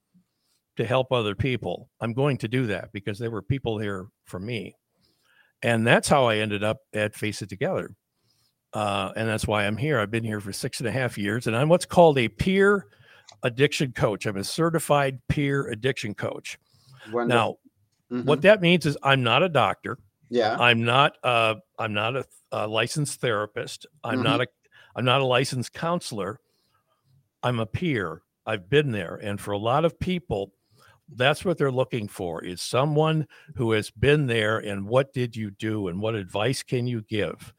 to 0.76 0.84
help 0.84 1.12
other 1.12 1.34
people, 1.34 1.88
I'm 2.00 2.12
going 2.12 2.38
to 2.38 2.48
do 2.48 2.66
that 2.66 2.92
because 2.92 3.18
there 3.18 3.30
were 3.30 3.42
people 3.42 3.78
here 3.78 4.08
for 4.24 4.40
me. 4.40 4.74
And 5.62 5.86
that's 5.86 6.08
how 6.08 6.24
I 6.26 6.38
ended 6.38 6.64
up 6.64 6.78
at 6.92 7.14
Face 7.14 7.40
It 7.40 7.48
Together. 7.48 7.94
Uh, 8.72 9.12
and 9.14 9.28
that's 9.28 9.46
why 9.46 9.64
I'm 9.64 9.76
here. 9.76 10.00
I've 10.00 10.10
been 10.10 10.24
here 10.24 10.40
for 10.40 10.52
six 10.52 10.80
and 10.80 10.88
a 10.88 10.92
half 10.92 11.16
years, 11.16 11.46
and 11.46 11.56
I'm 11.56 11.68
what's 11.68 11.86
called 11.86 12.18
a 12.18 12.28
peer 12.28 12.86
addiction 13.44 13.92
coach. 13.92 14.26
I'm 14.26 14.36
a 14.36 14.44
certified 14.44 15.20
peer 15.28 15.68
addiction 15.68 16.12
coach. 16.14 16.58
Wonderful. 17.12 17.28
Now, 17.28 17.56
Mm-hmm. 18.14 18.28
What 18.28 18.42
that 18.42 18.60
means 18.60 18.86
is 18.86 18.96
I'm 19.02 19.22
not 19.22 19.42
a 19.42 19.48
doctor. 19.48 19.98
Yeah. 20.30 20.56
I'm 20.58 20.84
not 20.84 21.16
uh 21.22 21.56
I'm 21.78 21.92
not 21.92 22.16
a, 22.16 22.24
a 22.52 22.68
licensed 22.68 23.20
therapist. 23.20 23.86
I'm 24.04 24.14
mm-hmm. 24.14 24.22
not 24.22 24.40
a 24.42 24.46
I'm 24.94 25.04
not 25.04 25.20
a 25.20 25.24
licensed 25.24 25.72
counselor. 25.72 26.40
I'm 27.42 27.58
a 27.58 27.66
peer. 27.66 28.22
I've 28.46 28.70
been 28.70 28.92
there 28.92 29.16
and 29.16 29.40
for 29.40 29.52
a 29.52 29.58
lot 29.58 29.84
of 29.84 29.98
people 29.98 30.52
that's 31.16 31.44
what 31.44 31.58
they're 31.58 31.72
looking 31.72 32.08
for 32.08 32.42
is 32.44 32.62
someone 32.62 33.26
who 33.56 33.72
has 33.72 33.90
been 33.90 34.26
there 34.26 34.58
and 34.58 34.86
what 34.86 35.12
did 35.12 35.36
you 35.36 35.50
do 35.50 35.88
and 35.88 36.00
what 36.00 36.14
advice 36.14 36.62
can 36.62 36.86
you 36.86 37.02
give 37.02 37.52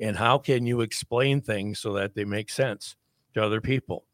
and 0.00 0.16
how 0.16 0.38
can 0.38 0.66
you 0.66 0.80
explain 0.80 1.40
things 1.40 1.80
so 1.80 1.92
that 1.92 2.14
they 2.14 2.24
make 2.24 2.50
sense 2.50 2.96
to 3.34 3.42
other 3.42 3.60
people 3.60 4.04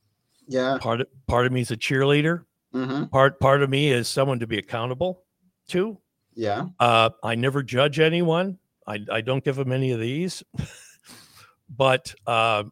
yeah 0.47 0.79
part 0.81 1.01
of 1.01 1.07
part 1.27 1.47
of 1.47 1.53
me 1.53 1.61
is 1.61 1.71
a 1.71 1.77
cheerleader 1.77 2.45
mm-hmm. 2.75 3.05
part 3.05 3.41
part 3.41 3.63
of 3.63 3.71
me 3.71 3.91
is 3.91 4.09
someone 4.09 4.39
to 4.39 4.47
be 4.47 4.59
accountable 4.59 5.23
to. 5.69 5.99
Yeah. 6.35 6.67
Uh, 6.79 7.11
I 7.23 7.35
never 7.35 7.63
judge 7.63 7.99
anyone. 7.99 8.59
I, 8.87 9.01
I 9.11 9.21
don't 9.21 9.45
give 9.45 9.57
them 9.57 9.73
any 9.73 9.93
of 9.93 10.01
these, 10.01 10.43
but 11.69 12.15
uh, 12.27 12.65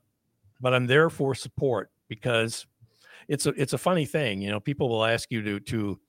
but 0.60 0.72
I'm 0.72 0.86
there 0.86 1.10
for 1.10 1.34
support 1.34 1.90
because 2.08 2.66
it's 3.28 3.46
a 3.46 3.50
it's 3.50 3.74
a 3.74 3.78
funny 3.78 4.06
thing. 4.06 4.40
You 4.40 4.50
know, 4.50 4.60
people 4.60 4.88
will 4.88 5.04
ask 5.04 5.30
you 5.30 5.42
to 5.42 5.60
to 5.60 6.00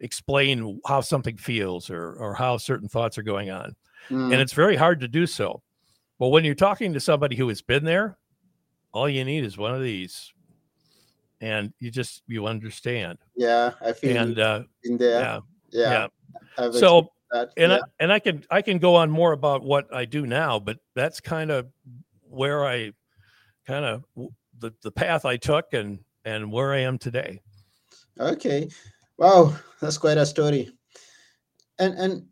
explain 0.00 0.80
how 0.86 1.00
something 1.00 1.36
feels 1.36 1.90
or 1.90 2.14
or 2.14 2.34
how 2.34 2.56
certain 2.56 2.88
thoughts 2.88 3.18
are 3.18 3.22
going 3.22 3.50
on, 3.50 3.76
mm. 4.10 4.32
and 4.32 4.40
it's 4.40 4.52
very 4.52 4.74
hard 4.74 5.00
to 5.00 5.08
do 5.08 5.26
so. 5.26 5.62
But 6.18 6.28
when 6.28 6.44
you're 6.44 6.54
talking 6.54 6.92
to 6.94 7.00
somebody 7.00 7.36
who 7.36 7.48
has 7.48 7.62
been 7.62 7.84
there, 7.84 8.18
all 8.92 9.08
you 9.08 9.24
need 9.24 9.44
is 9.44 9.58
one 9.58 9.74
of 9.74 9.82
these, 9.82 10.32
and 11.40 11.72
you 11.78 11.90
just 11.90 12.22
you 12.26 12.46
understand. 12.46 13.18
Yeah, 13.36 13.72
I 13.80 13.92
feel 13.92 14.16
and 14.16 14.38
uh, 14.38 14.62
in 14.82 14.96
there. 14.96 15.20
Yeah, 15.20 15.40
yeah. 15.70 16.06
Yeah. 16.58 16.70
So 16.72 17.10
and 17.32 17.50
yeah. 17.56 17.76
I 17.76 17.80
and 18.00 18.12
I 18.12 18.18
can 18.18 18.44
I 18.50 18.62
can 18.62 18.78
go 18.78 18.94
on 18.94 19.10
more 19.10 19.32
about 19.32 19.62
what 19.62 19.92
I 19.94 20.04
do 20.04 20.26
now, 20.26 20.58
but 20.58 20.78
that's 20.94 21.20
kind 21.20 21.50
of 21.50 21.66
where 22.28 22.66
I 22.66 22.92
kind 23.66 23.84
of 23.84 24.04
the 24.58 24.72
the 24.82 24.90
path 24.90 25.24
I 25.24 25.36
took 25.36 25.72
and 25.72 25.98
and 26.24 26.50
where 26.50 26.72
I 26.72 26.80
am 26.80 26.98
today. 26.98 27.40
Okay. 28.18 28.68
Wow, 29.18 29.54
that's 29.80 29.98
quite 29.98 30.18
a 30.18 30.26
story. 30.26 30.70
And 31.78 31.94
and 31.94 32.26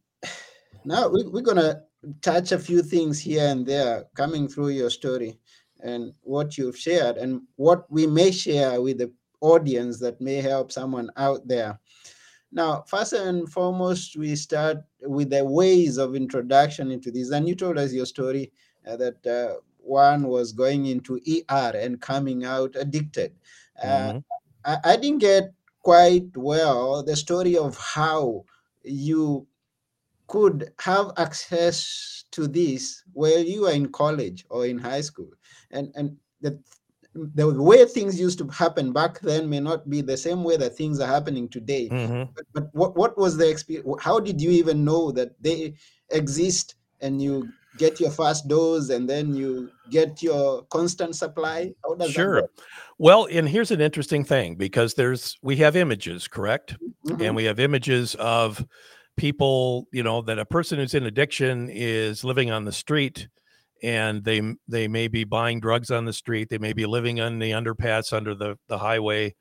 now 0.85 1.09
we, 1.09 1.25
we're 1.25 1.43
gonna 1.43 1.83
touch 2.21 2.53
a 2.53 2.59
few 2.59 2.83
things 2.83 3.19
here 3.21 3.47
and 3.49 3.67
there 3.67 4.05
coming 4.15 4.49
through 4.49 4.69
your 4.69 4.91
story 4.91 5.39
and 5.81 6.13
what 6.23 6.57
you've 6.57 6.77
shared 6.77 7.17
and 7.17 7.43
what 7.57 7.91
we 7.91 8.07
may 8.07 8.31
share 8.31 8.81
with 8.81 8.99
the 8.99 9.13
audience 9.41 9.99
that 10.01 10.21
may 10.21 10.37
help 10.37 10.73
someone 10.73 11.11
out 11.17 11.47
there. 11.47 11.79
Now, 12.55 12.85
first 12.87 13.13
and 13.13 13.51
foremost, 13.51 14.17
we 14.17 14.37
start 14.37 14.79
with 15.03 15.31
the 15.31 15.45
ways 15.45 15.99
of 15.99 16.15
introduction 16.15 16.93
into 16.93 17.11
this. 17.11 17.31
And 17.31 17.49
you 17.49 17.57
told 17.57 17.79
us 17.79 17.93
your 17.93 18.07
story 18.07 18.53
uh, 18.87 18.97
that 18.97 19.27
uh, 19.27 19.61
one 19.79 20.29
was 20.29 20.53
going 20.53 20.87
into 20.87 21.21
ER 21.29 21.73
and 21.75 22.01
coming 22.01 22.45
out 22.45 22.77
addicted. 22.77 23.33
Uh, 23.83 23.87
mm-hmm. 23.87 24.19
I, 24.65 24.77
I 24.85 24.97
didn't 24.97 25.19
get 25.19 25.53
quite 25.83 26.35
well 26.37 27.03
the 27.03 27.17
story 27.17 27.57
of 27.59 27.77
how 27.77 28.45
you 28.85 29.47
could 30.29 30.73
have 30.81 31.11
access 31.19 32.25
to 32.31 32.47
this 32.47 33.03
while 33.13 33.41
you 33.41 33.63
were 33.63 33.73
in 33.73 33.91
college 33.93 34.47
or 34.49 34.65
in 34.65 34.79
high 34.79 35.03
school 35.03 35.29
and 35.71 35.93
and 35.95 36.17
the 36.41 36.59
the 37.15 37.49
way 37.51 37.85
things 37.85 38.19
used 38.19 38.39
to 38.39 38.49
happen 38.49 38.93
back 38.93 39.21
then 39.21 39.49
may 39.49 39.61
not 39.61 39.89
be 39.89 40.01
the 40.01 40.17
same 40.17 40.43
way 40.43 40.57
that 40.57 40.77
things 40.77 41.01
are 41.01 41.07
happening 41.07 41.49
today. 41.49 41.89
Mm-hmm. 41.89 42.33
But, 42.35 42.45
but, 42.53 42.75
what, 42.75 42.97
what 42.97 43.19
was 43.19 43.37
the 43.37 43.49
experience? 43.49 43.89
How 44.01 44.19
did 44.19 44.41
you 44.41 44.51
even 44.51 44.85
know 44.85 45.13
that 45.13 45.41
they 45.41 45.75
exist 46.11 46.75
and 47.01 47.23
you 47.23 47.49
get 47.77 48.01
your 48.01 48.11
first 48.11 48.49
dose 48.49 48.91
and 48.91 49.09
then 49.09 49.35
you 49.35 49.71
get 49.91 50.23
your 50.23 50.63
constant 50.65 51.15
supply? 51.15 51.73
How 51.85 51.95
does 51.95 52.11
sure. 52.11 52.49
Well, 52.99 53.29
and 53.31 53.49
here's 53.49 53.71
an 53.71 53.81
interesting 53.81 54.25
thing 54.25 54.57
because 54.57 54.95
there's 54.95 55.39
we 55.43 55.57
have 55.57 55.77
images, 55.77 56.27
correct? 56.27 56.77
Mm-hmm. 57.07 57.23
And 57.23 57.37
we 57.37 57.45
have 57.45 57.61
images 57.61 58.17
of 58.17 58.65
people, 59.17 59.87
you 59.93 60.03
know, 60.03 60.21
that 60.23 60.39
a 60.39 60.45
person 60.45 60.79
who's 60.79 60.95
in 60.95 61.05
addiction 61.07 61.69
is 61.71 62.25
living 62.25 62.51
on 62.51 62.65
the 62.65 62.73
street 62.73 63.29
and 63.83 64.25
they 64.25 64.41
they 64.69 64.89
may 64.89 65.09
be 65.09 65.25
buying 65.25 65.61
drugs 65.61 65.91
on 65.91 66.05
the 66.05 66.13
street, 66.13 66.49
they 66.49 66.59
may 66.59 66.73
be 66.73 66.87
living 66.87 67.21
on 67.21 67.39
the 67.39 67.51
underpass 67.51 68.13
under 68.13 68.35
the 68.35 68.57
the 68.69 68.79
highway. 68.79 69.35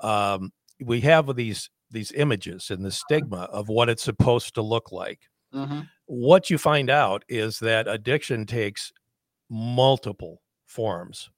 Um, 0.00 0.52
we 0.80 1.00
have 1.02 1.34
these 1.34 1.70
these 1.90 2.12
images 2.12 2.70
and 2.70 2.84
the 2.84 2.90
stigma 2.90 3.48
of 3.52 3.68
what 3.68 3.88
it's 3.88 4.02
supposed 4.02 4.54
to 4.54 4.62
look 4.62 4.92
like. 4.92 5.20
Mm-hmm. 5.54 5.80
What 6.06 6.50
you 6.50 6.58
find 6.58 6.90
out 6.90 7.24
is 7.28 7.58
that 7.60 7.88
addiction 7.88 8.46
takes 8.46 8.92
multiple 9.48 10.42
forms. 10.66 11.30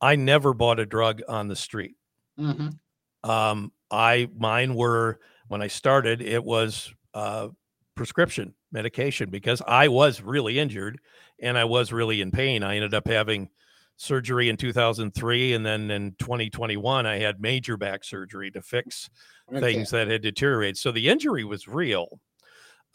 I 0.00 0.16
never 0.16 0.52
bought 0.52 0.80
a 0.80 0.86
drug 0.86 1.22
on 1.28 1.48
the 1.48 1.56
street. 1.56 1.94
Mm-hmm. 2.38 3.30
Um, 3.30 3.72
I 3.90 4.28
mine 4.36 4.74
were 4.74 5.20
when 5.48 5.62
I 5.62 5.68
started. 5.68 6.20
It 6.20 6.44
was 6.44 6.92
uh, 7.14 7.48
prescription 7.94 8.54
medication 8.72 9.30
because 9.30 9.62
I 9.66 9.88
was 9.88 10.20
really 10.20 10.58
injured 10.58 10.98
and 11.40 11.58
I 11.58 11.64
was 11.64 11.92
really 11.92 12.20
in 12.20 12.30
pain. 12.30 12.62
I 12.62 12.76
ended 12.76 12.94
up 12.94 13.06
having 13.06 13.48
surgery 13.96 14.48
in 14.48 14.56
2003 14.56 15.52
and 15.52 15.64
then 15.64 15.90
in 15.90 16.14
2021 16.18 17.06
I 17.06 17.18
had 17.18 17.40
major 17.40 17.76
back 17.76 18.02
surgery 18.02 18.50
to 18.50 18.60
fix 18.60 19.08
okay. 19.48 19.60
things 19.60 19.90
that 19.90 20.08
had 20.08 20.22
deteriorated. 20.22 20.76
So 20.76 20.90
the 20.90 21.08
injury 21.08 21.44
was 21.44 21.68
real. 21.68 22.20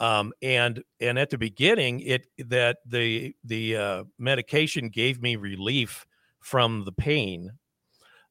Um, 0.02 0.34
and 0.42 0.82
and 1.02 1.20
at 1.20 1.30
the 1.30 1.38
beginning 1.38 2.00
it 2.02 2.28
that 2.38 2.78
the 2.86 3.36
the 3.44 3.76
uh, 3.76 4.04
medication 4.18 4.90
gave 4.90 5.22
me 5.22 5.36
relief 5.36 6.06
from 6.40 6.86
the 6.86 6.94
pain. 6.94 7.52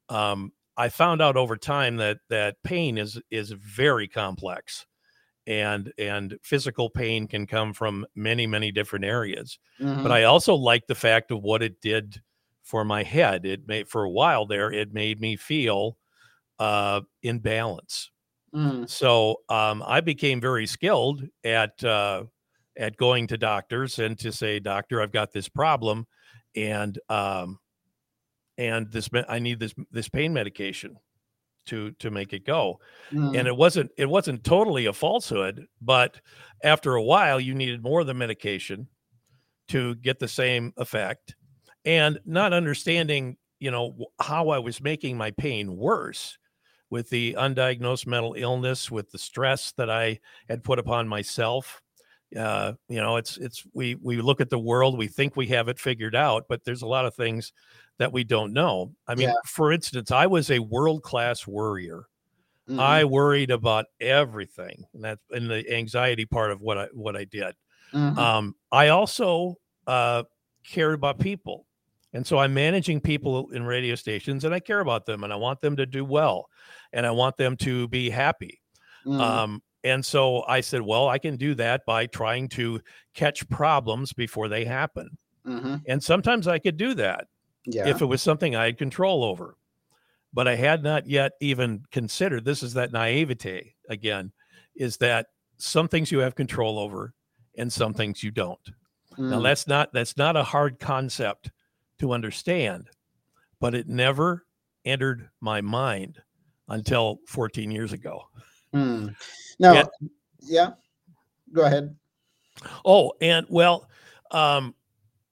Um, 0.08 0.52
I 0.78 0.88
found 0.88 1.20
out 1.20 1.36
over 1.36 1.56
time 1.56 1.96
that 1.96 2.18
that 2.30 2.56
pain 2.64 2.96
is 2.96 3.20
is 3.30 3.50
very 3.50 4.08
complex 4.08 4.86
and 5.48 5.94
and 5.96 6.38
physical 6.42 6.90
pain 6.90 7.26
can 7.26 7.46
come 7.46 7.72
from 7.72 8.06
many 8.14 8.46
many 8.46 8.70
different 8.70 9.04
areas 9.04 9.58
mm-hmm. 9.80 10.02
but 10.02 10.12
i 10.12 10.24
also 10.24 10.54
like 10.54 10.86
the 10.86 10.94
fact 10.94 11.32
of 11.32 11.42
what 11.42 11.62
it 11.62 11.80
did 11.80 12.20
for 12.62 12.84
my 12.84 13.02
head 13.02 13.46
it 13.46 13.66
made 13.66 13.88
for 13.88 14.04
a 14.04 14.10
while 14.10 14.44
there 14.46 14.70
it 14.70 14.92
made 14.92 15.20
me 15.20 15.36
feel 15.36 15.96
uh 16.58 17.00
in 17.22 17.38
balance 17.38 18.10
mm. 18.54 18.88
so 18.88 19.36
um 19.48 19.82
i 19.86 20.02
became 20.02 20.38
very 20.38 20.66
skilled 20.66 21.24
at 21.44 21.82
uh 21.82 22.22
at 22.76 22.96
going 22.98 23.26
to 23.26 23.38
doctors 23.38 23.98
and 23.98 24.18
to 24.18 24.30
say 24.30 24.60
doctor 24.60 25.00
i've 25.00 25.12
got 25.12 25.32
this 25.32 25.48
problem 25.48 26.06
and 26.54 26.98
um 27.08 27.58
and 28.58 28.92
this 28.92 29.08
i 29.30 29.38
need 29.38 29.58
this 29.58 29.74
this 29.90 30.10
pain 30.10 30.30
medication 30.30 30.98
to 31.68 31.92
to 31.92 32.10
make 32.10 32.32
it 32.32 32.44
go 32.44 32.80
mm. 33.12 33.38
and 33.38 33.46
it 33.46 33.56
wasn't 33.56 33.90
it 33.96 34.08
wasn't 34.08 34.42
totally 34.42 34.86
a 34.86 34.92
falsehood 34.92 35.66
but 35.80 36.20
after 36.64 36.94
a 36.94 37.02
while 37.02 37.38
you 37.38 37.54
needed 37.54 37.82
more 37.82 38.00
of 38.00 38.06
the 38.06 38.14
medication 38.14 38.88
to 39.68 39.94
get 39.96 40.18
the 40.18 40.26
same 40.26 40.72
effect 40.78 41.36
and 41.84 42.18
not 42.24 42.52
understanding 42.52 43.36
you 43.60 43.70
know 43.70 43.94
how 44.20 44.48
i 44.48 44.58
was 44.58 44.80
making 44.80 45.16
my 45.16 45.30
pain 45.32 45.76
worse 45.76 46.38
with 46.90 47.10
the 47.10 47.34
undiagnosed 47.34 48.06
mental 48.06 48.34
illness 48.36 48.90
with 48.90 49.10
the 49.10 49.18
stress 49.18 49.72
that 49.76 49.90
i 49.90 50.18
had 50.48 50.64
put 50.64 50.78
upon 50.78 51.06
myself 51.06 51.82
uh, 52.36 52.72
you 52.88 53.00
know 53.00 53.16
it's 53.16 53.36
it's 53.38 53.64
we 53.72 53.94
we 53.96 54.20
look 54.20 54.40
at 54.40 54.50
the 54.50 54.58
world 54.58 54.98
we 54.98 55.06
think 55.06 55.36
we 55.36 55.46
have 55.46 55.68
it 55.68 55.78
figured 55.78 56.14
out 56.14 56.44
but 56.48 56.62
there's 56.64 56.82
a 56.82 56.86
lot 56.86 57.06
of 57.06 57.14
things 57.14 57.52
that 57.98 58.12
we 58.12 58.24
don't 58.24 58.52
know. 58.52 58.92
I 59.06 59.14
mean, 59.14 59.28
yeah. 59.28 59.34
for 59.44 59.72
instance, 59.72 60.10
I 60.10 60.26
was 60.26 60.50
a 60.50 60.60
world 60.60 61.02
class 61.02 61.46
worrier. 61.46 62.04
Mm-hmm. 62.68 62.80
I 62.80 63.04
worried 63.04 63.50
about 63.50 63.86
everything, 64.00 64.84
and 64.94 65.04
that's 65.04 65.22
in 65.30 65.48
the 65.48 65.68
anxiety 65.72 66.24
part 66.24 66.50
of 66.50 66.60
what 66.60 66.78
I 66.78 66.86
what 66.92 67.16
I 67.16 67.24
did. 67.24 67.54
Mm-hmm. 67.92 68.18
Um, 68.18 68.54
I 68.70 68.88
also 68.88 69.56
uh, 69.86 70.24
cared 70.64 70.94
about 70.94 71.18
people, 71.18 71.66
and 72.12 72.26
so 72.26 72.38
I'm 72.38 72.54
managing 72.54 73.00
people 73.00 73.50
in 73.50 73.64
radio 73.64 73.94
stations, 73.94 74.44
and 74.44 74.54
I 74.54 74.60
care 74.60 74.80
about 74.80 75.06
them, 75.06 75.24
and 75.24 75.32
I 75.32 75.36
want 75.36 75.60
them 75.60 75.76
to 75.76 75.86
do 75.86 76.04
well, 76.04 76.48
and 76.92 77.06
I 77.06 77.10
want 77.10 77.36
them 77.36 77.56
to 77.58 77.88
be 77.88 78.10
happy. 78.10 78.60
Mm-hmm. 79.06 79.20
Um, 79.20 79.62
and 79.84 80.04
so 80.04 80.42
I 80.46 80.60
said, 80.60 80.82
well, 80.82 81.08
I 81.08 81.18
can 81.18 81.36
do 81.36 81.54
that 81.54 81.86
by 81.86 82.06
trying 82.06 82.48
to 82.50 82.80
catch 83.14 83.48
problems 83.48 84.12
before 84.12 84.48
they 84.48 84.64
happen. 84.64 85.16
Mm-hmm. 85.46 85.76
And 85.86 86.02
sometimes 86.02 86.48
I 86.48 86.58
could 86.58 86.76
do 86.76 86.94
that 86.94 87.28
yeah. 87.64 87.86
if 87.88 88.02
it 88.02 88.06
was 88.06 88.22
something 88.22 88.56
I 88.56 88.66
had 88.66 88.78
control 88.78 89.24
over. 89.24 89.56
But 90.32 90.46
I 90.46 90.56
had 90.56 90.82
not 90.82 91.08
yet 91.08 91.32
even 91.40 91.84
considered 91.90 92.44
this 92.44 92.62
is 92.62 92.74
that 92.74 92.92
naivete 92.92 93.74
again, 93.88 94.32
is 94.76 94.98
that 94.98 95.28
some 95.56 95.88
things 95.88 96.12
you 96.12 96.18
have 96.18 96.34
control 96.34 96.78
over 96.78 97.14
and 97.56 97.72
some 97.72 97.94
things 97.94 98.22
you 98.22 98.30
don't. 98.30 98.60
Mm. 99.18 99.30
Now 99.30 99.40
that's 99.40 99.66
not 99.66 99.92
that's 99.92 100.16
not 100.16 100.36
a 100.36 100.44
hard 100.44 100.78
concept 100.78 101.50
to 102.00 102.12
understand, 102.12 102.88
but 103.58 103.74
it 103.74 103.88
never 103.88 104.44
entered 104.84 105.28
my 105.40 105.60
mind 105.60 106.20
until 106.68 107.20
14 107.26 107.70
years 107.70 107.92
ago. 107.92 108.28
Mm. 108.74 109.14
Now, 109.58 109.74
and, 109.74 110.10
yeah, 110.40 110.70
go 111.52 111.64
ahead. 111.64 111.94
Oh, 112.84 113.12
and 113.20 113.46
well, 113.48 113.88
um, 114.30 114.74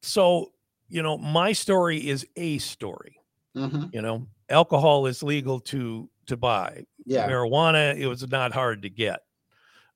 so 0.03 0.53
you 0.88 1.03
know, 1.03 1.18
my 1.18 1.53
story 1.53 1.99
is 2.09 2.27
a 2.37 2.59
story. 2.59 3.20
Mm-hmm. 3.57 3.87
You 3.92 4.03
know, 4.03 4.27
alcohol 4.49 5.07
is 5.07 5.22
legal 5.22 5.61
to 5.61 6.09
to 6.27 6.37
buy. 6.37 6.85
Yeah. 7.05 7.29
Marijuana, 7.29 7.96
it 7.96 8.07
was 8.07 8.27
not 8.29 8.53
hard 8.53 8.83
to 8.83 8.90
get. 8.90 9.20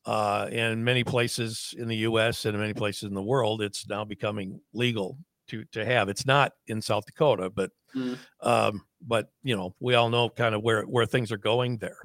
Uh, 0.07 0.49
in 0.51 0.83
many 0.83 1.05
places 1.05 1.75
in 1.77 1.87
the 1.87 1.97
U.S. 1.99 2.47
and 2.47 2.55
in 2.55 2.61
many 2.61 2.73
places 2.73 3.03
in 3.03 3.15
the 3.15 3.23
world, 3.23 3.61
it's 3.61 3.87
now 3.87 4.03
becoming 4.03 4.59
legal 4.73 5.19
to 5.49 5.65
to 5.73 5.85
have. 5.85 6.09
It's 6.09 6.25
not 6.25 6.53
in 6.69 6.81
South 6.81 7.05
Dakota, 7.05 7.51
but 7.51 7.71
mm. 7.95 8.17
um, 8.41 8.83
but 9.07 9.31
you 9.43 9.55
know, 9.55 9.75
we 9.79 9.95
all 9.95 10.09
know 10.09 10.31
kind 10.31 10.55
of 10.55 10.63
where 10.63 10.85
where 10.85 11.05
things 11.05 11.31
are 11.31 11.39
going 11.39 11.77
there. 11.77 11.99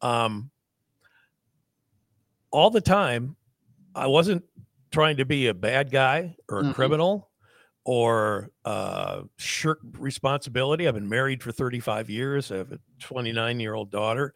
Um, 0.00 0.50
all 2.50 2.70
the 2.70 2.80
time, 2.80 3.36
I 3.94 4.06
wasn't 4.06 4.44
trying 4.90 5.18
to 5.18 5.24
be 5.24 5.48
a 5.48 5.54
bad 5.54 5.90
guy 5.90 6.36
or 6.48 6.60
a 6.60 6.62
mm-hmm. 6.62 6.72
criminal 6.72 7.30
or 7.84 8.50
uh, 8.64 9.22
shirk 9.36 9.80
responsibility. 9.98 10.86
I've 10.86 10.94
been 10.94 11.08
married 11.08 11.42
for 11.42 11.52
35 11.52 12.10
years. 12.10 12.52
I 12.52 12.58
have 12.58 12.72
a 12.72 12.78
29 13.00 13.60
year 13.60 13.74
old 13.74 13.90
daughter. 13.90 14.34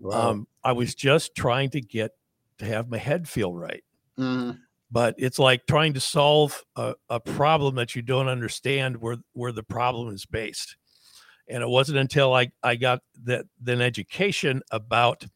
Wow. 0.00 0.30
Um, 0.30 0.48
I 0.62 0.72
was 0.72 0.94
just 0.94 1.34
trying 1.34 1.70
to 1.70 1.80
get 1.80 2.12
to 2.58 2.64
have 2.64 2.88
my 2.88 2.98
head 2.98 3.28
feel 3.28 3.52
right. 3.54 3.84
Mm. 4.18 4.58
But 4.90 5.14
it's 5.18 5.38
like 5.38 5.66
trying 5.66 5.94
to 5.94 6.00
solve 6.00 6.62
a, 6.76 6.94
a 7.08 7.18
problem 7.20 7.74
that 7.76 7.94
you 7.96 8.02
don't 8.02 8.28
understand 8.28 8.96
where 8.96 9.16
where 9.32 9.52
the 9.52 9.62
problem 9.62 10.14
is 10.14 10.24
based. 10.24 10.76
And 11.48 11.62
it 11.62 11.68
wasn't 11.68 11.98
until 11.98 12.32
I, 12.32 12.52
I 12.62 12.76
got 12.76 13.00
that 13.24 13.46
then 13.60 13.80
education 13.80 14.62
about 14.70 15.26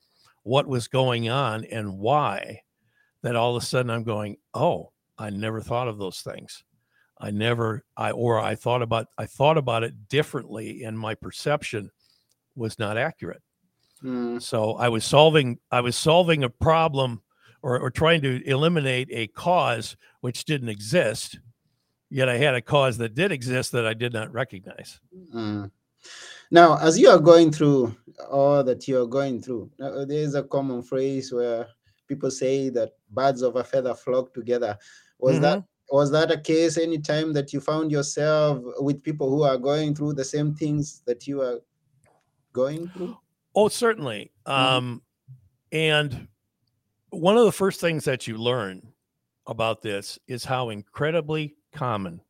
what 0.49 0.67
was 0.67 0.89
going 0.89 1.29
on 1.29 1.65
and 1.67 1.99
why 1.99 2.63
that 3.23 3.37
all 3.37 3.55
of 3.55 3.63
a 3.63 3.67
sudden 3.67 3.91
I'm 3.91 4.03
going, 4.03 4.39
oh, 4.55 4.93
I 5.19 5.29
never 5.29 5.61
thought 5.61 5.89
of 5.89 5.99
those 5.99 6.21
things. 6.21 6.65
I 7.21 7.31
never 7.31 7.85
I 7.97 8.13
or 8.13 8.41
I 8.41 8.55
thought 8.55 8.81
about 8.81 9.09
I 9.19 9.27
thought 9.27 9.59
about 9.59 9.83
it 9.83 10.09
differently 10.09 10.85
and 10.85 10.99
my 10.99 11.15
perception 11.15 11.91
was 12.57 12.79
not 12.79 12.97
accurate. 12.97 13.43
Mm. 14.03 14.41
So 14.41 14.75
I 14.77 14.89
was 14.89 15.05
solving 15.05 15.59
I 15.71 15.81
was 15.81 15.97
solving 15.97 16.45
a 16.45 16.49
problem 16.49 17.21
or, 17.61 17.79
or 17.79 17.91
trying 17.91 18.23
to 18.23 18.43
eliminate 18.49 19.09
a 19.11 19.27
cause 19.27 19.97
which 20.21 20.45
didn't 20.47 20.71
exist. 20.71 21.41
Yet 22.09 22.31
I 22.31 22.39
had 22.39 22.55
a 22.55 22.63
cause 22.63 22.97
that 22.99 23.15
did 23.15 23.33
exist 23.33 23.73
that 23.73 23.85
I 23.85 23.93
did 23.93 24.15
not 24.15 24.33
recognize. 24.33 24.99
Mm. 25.35 25.71
Now, 26.51 26.79
as 26.79 26.99
you 26.99 27.09
are 27.11 27.19
going 27.19 27.53
through 27.53 27.95
all 28.31 28.65
that 28.65 28.89
you 28.89 29.01
are 29.03 29.07
going 29.07 29.43
through, 29.43 29.71
there 29.79 30.07
is 30.11 30.35
a 30.35 30.43
common 30.43 30.83
phrase 30.83 31.33
where 31.33 31.67
people 32.07 32.31
say 32.31 32.69
that 32.71 32.93
birds 33.11 33.43
of 33.43 33.57
a 33.57 33.65
feather 33.65 33.95
flock 33.95 34.33
together. 34.33 34.79
Was 35.19 35.35
mm-hmm. 35.35 35.43
that 35.43 35.65
was 35.91 36.11
that 36.11 36.31
a 36.31 36.39
case 36.39 36.77
any 36.77 36.99
time 36.99 37.33
that 37.33 37.53
you 37.53 37.61
found 37.61 37.91
yourself 37.91 38.63
with 38.79 39.03
people 39.03 39.31
who 39.31 39.43
are 39.43 39.57
going 39.57 39.95
through 39.95 40.13
the 40.13 40.25
same 40.25 40.55
things 40.55 41.03
that 41.07 41.27
you 41.27 41.41
are 41.41 41.61
going 42.53 42.89
through 42.89 43.17
oh 43.55 43.69
certainly 43.69 44.31
mm-hmm. 44.47 44.77
um 44.77 45.03
and 45.73 46.29
one 47.11 47.37
of 47.37 47.45
the 47.45 47.53
first 47.53 47.81
things 47.81 48.05
that 48.05 48.27
you 48.27 48.37
learn 48.37 48.83
about 49.47 49.81
this 49.81 50.19
is 50.27 50.45
how 50.45 50.69
incredibly 50.69 51.57
common 51.73 52.21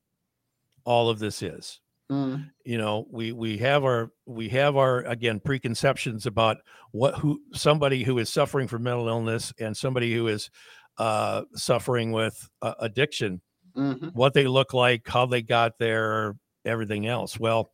all 0.85 1.09
of 1.09 1.19
this 1.19 1.43
is 1.43 1.81
mm. 2.11 2.49
you 2.65 2.79
know 2.79 3.07
we 3.11 3.33
we 3.33 3.59
have 3.59 3.85
our 3.85 4.11
we 4.27 4.49
have 4.49 4.77
our 4.77 5.01
again 5.01 5.41
preconceptions 5.41 6.27
about 6.27 6.59
what 6.93 7.15
who 7.17 7.41
somebody 7.53 8.03
who 8.03 8.19
is 8.19 8.31
suffering 8.31 8.69
from 8.69 8.83
mental 8.83 9.09
illness 9.09 9.53
and 9.59 9.77
somebody 9.77 10.15
who 10.15 10.29
is 10.29 10.51
uh, 10.99 11.43
suffering 11.55 12.11
with 12.11 12.49
uh, 12.61 12.75
addiction 12.81 13.41
mm-hmm. 13.79 14.09
what 14.09 14.35
they 14.35 14.47
look 14.47 14.75
like, 14.75 15.07
how 15.07 15.27
they 15.27 15.43
got 15.43 15.79
there, 15.79 16.37
everything 16.65 17.07
else. 17.07 17.39
Well, 17.39 17.71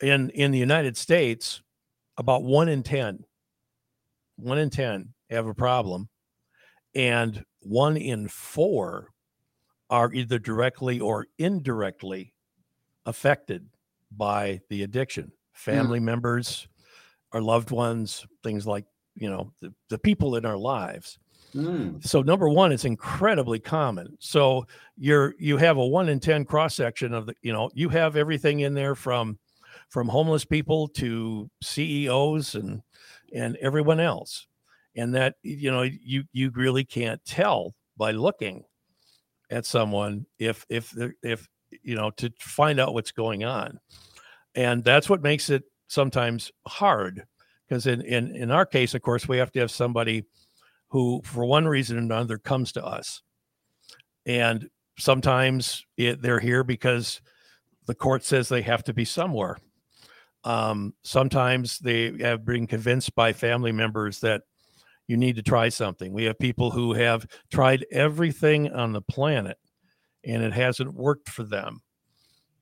in 0.00 0.30
in 0.30 0.50
the 0.50 0.58
United 0.58 0.96
States, 0.96 1.62
about 2.16 2.42
one 2.42 2.68
in 2.68 2.82
ten, 2.82 3.24
one 4.36 4.58
in 4.58 4.70
ten 4.70 5.14
have 5.28 5.46
a 5.46 5.54
problem, 5.54 6.08
and 6.94 7.44
one 7.60 7.96
in 7.96 8.28
four 8.28 9.08
are 9.90 10.12
either 10.12 10.38
directly 10.38 11.00
or 11.00 11.26
indirectly 11.38 12.32
affected 13.06 13.66
by 14.16 14.60
the 14.68 14.82
addiction. 14.82 15.24
Hmm. 15.24 15.30
Family 15.72 16.00
mm. 16.00 16.04
members, 16.04 16.68
our 17.32 17.42
loved 17.42 17.70
ones, 17.70 18.26
things 18.42 18.66
like 18.66 18.84
you 19.14 19.28
know 19.28 19.52
the, 19.60 19.72
the 19.88 19.98
people 19.98 20.36
in 20.36 20.46
our 20.46 20.56
lives 20.56 21.18
Mm. 21.54 22.04
So 22.04 22.22
number 22.22 22.48
one, 22.48 22.72
it's 22.72 22.84
incredibly 22.84 23.58
common. 23.58 24.16
So 24.20 24.66
you're 24.96 25.34
you 25.38 25.56
have 25.56 25.78
a 25.78 25.86
one 25.86 26.08
in 26.08 26.20
ten 26.20 26.44
cross 26.44 26.74
section 26.74 27.12
of 27.12 27.26
the 27.26 27.34
you 27.42 27.52
know 27.52 27.70
you 27.74 27.88
have 27.88 28.16
everything 28.16 28.60
in 28.60 28.74
there 28.74 28.94
from 28.94 29.38
from 29.88 30.08
homeless 30.08 30.44
people 30.44 30.88
to 30.88 31.50
CEOs 31.62 32.54
and 32.54 32.82
and 33.34 33.56
everyone 33.56 34.00
else, 34.00 34.46
and 34.96 35.14
that 35.14 35.36
you 35.42 35.70
know 35.70 35.82
you 35.82 36.24
you 36.32 36.50
really 36.50 36.84
can't 36.84 37.24
tell 37.24 37.74
by 37.96 38.12
looking 38.12 38.64
at 39.50 39.66
someone 39.66 40.26
if 40.38 40.64
if 40.68 40.94
if 41.22 41.48
you 41.82 41.94
know 41.94 42.10
to 42.12 42.32
find 42.38 42.80
out 42.80 42.94
what's 42.94 43.12
going 43.12 43.44
on, 43.44 43.78
and 44.54 44.84
that's 44.84 45.08
what 45.08 45.22
makes 45.22 45.50
it 45.50 45.64
sometimes 45.88 46.52
hard 46.66 47.24
because 47.70 47.86
in 47.86 48.00
in 48.02 48.34
in 48.34 48.50
our 48.50 48.66
case, 48.66 48.94
of 48.94 49.02
course, 49.02 49.28
we 49.28 49.38
have 49.38 49.52
to 49.52 49.60
have 49.60 49.70
somebody 49.70 50.24
who, 50.88 51.22
for 51.24 51.44
one 51.44 51.66
reason 51.66 51.96
or 51.96 52.00
another, 52.00 52.36
comes 52.36 52.72
to 52.72 52.84
us. 52.84 53.22
And 54.26 54.68
sometimes 54.98 55.86
it, 55.96 56.20
they're 56.20 56.40
here 56.40 56.64
because 56.64 57.20
the 57.86 57.94
court 57.94 58.24
says 58.24 58.48
they 58.48 58.62
have 58.62 58.82
to 58.84 58.92
be 58.92 59.04
somewhere. 59.04 59.58
Um, 60.42 60.94
sometimes 61.02 61.78
they 61.78 62.18
have 62.20 62.44
been 62.44 62.66
convinced 62.66 63.14
by 63.14 63.32
family 63.32 63.72
members 63.72 64.20
that 64.20 64.42
you 65.06 65.16
need 65.16 65.36
to 65.36 65.42
try 65.42 65.68
something. 65.68 66.12
We 66.12 66.24
have 66.24 66.38
people 66.38 66.70
who 66.70 66.92
have 66.94 67.26
tried 67.52 67.86
everything 67.92 68.72
on 68.72 68.92
the 68.92 69.02
planet 69.02 69.58
and 70.24 70.42
it 70.42 70.52
hasn't 70.52 70.94
worked 70.94 71.28
for 71.28 71.42
them. 71.42 71.82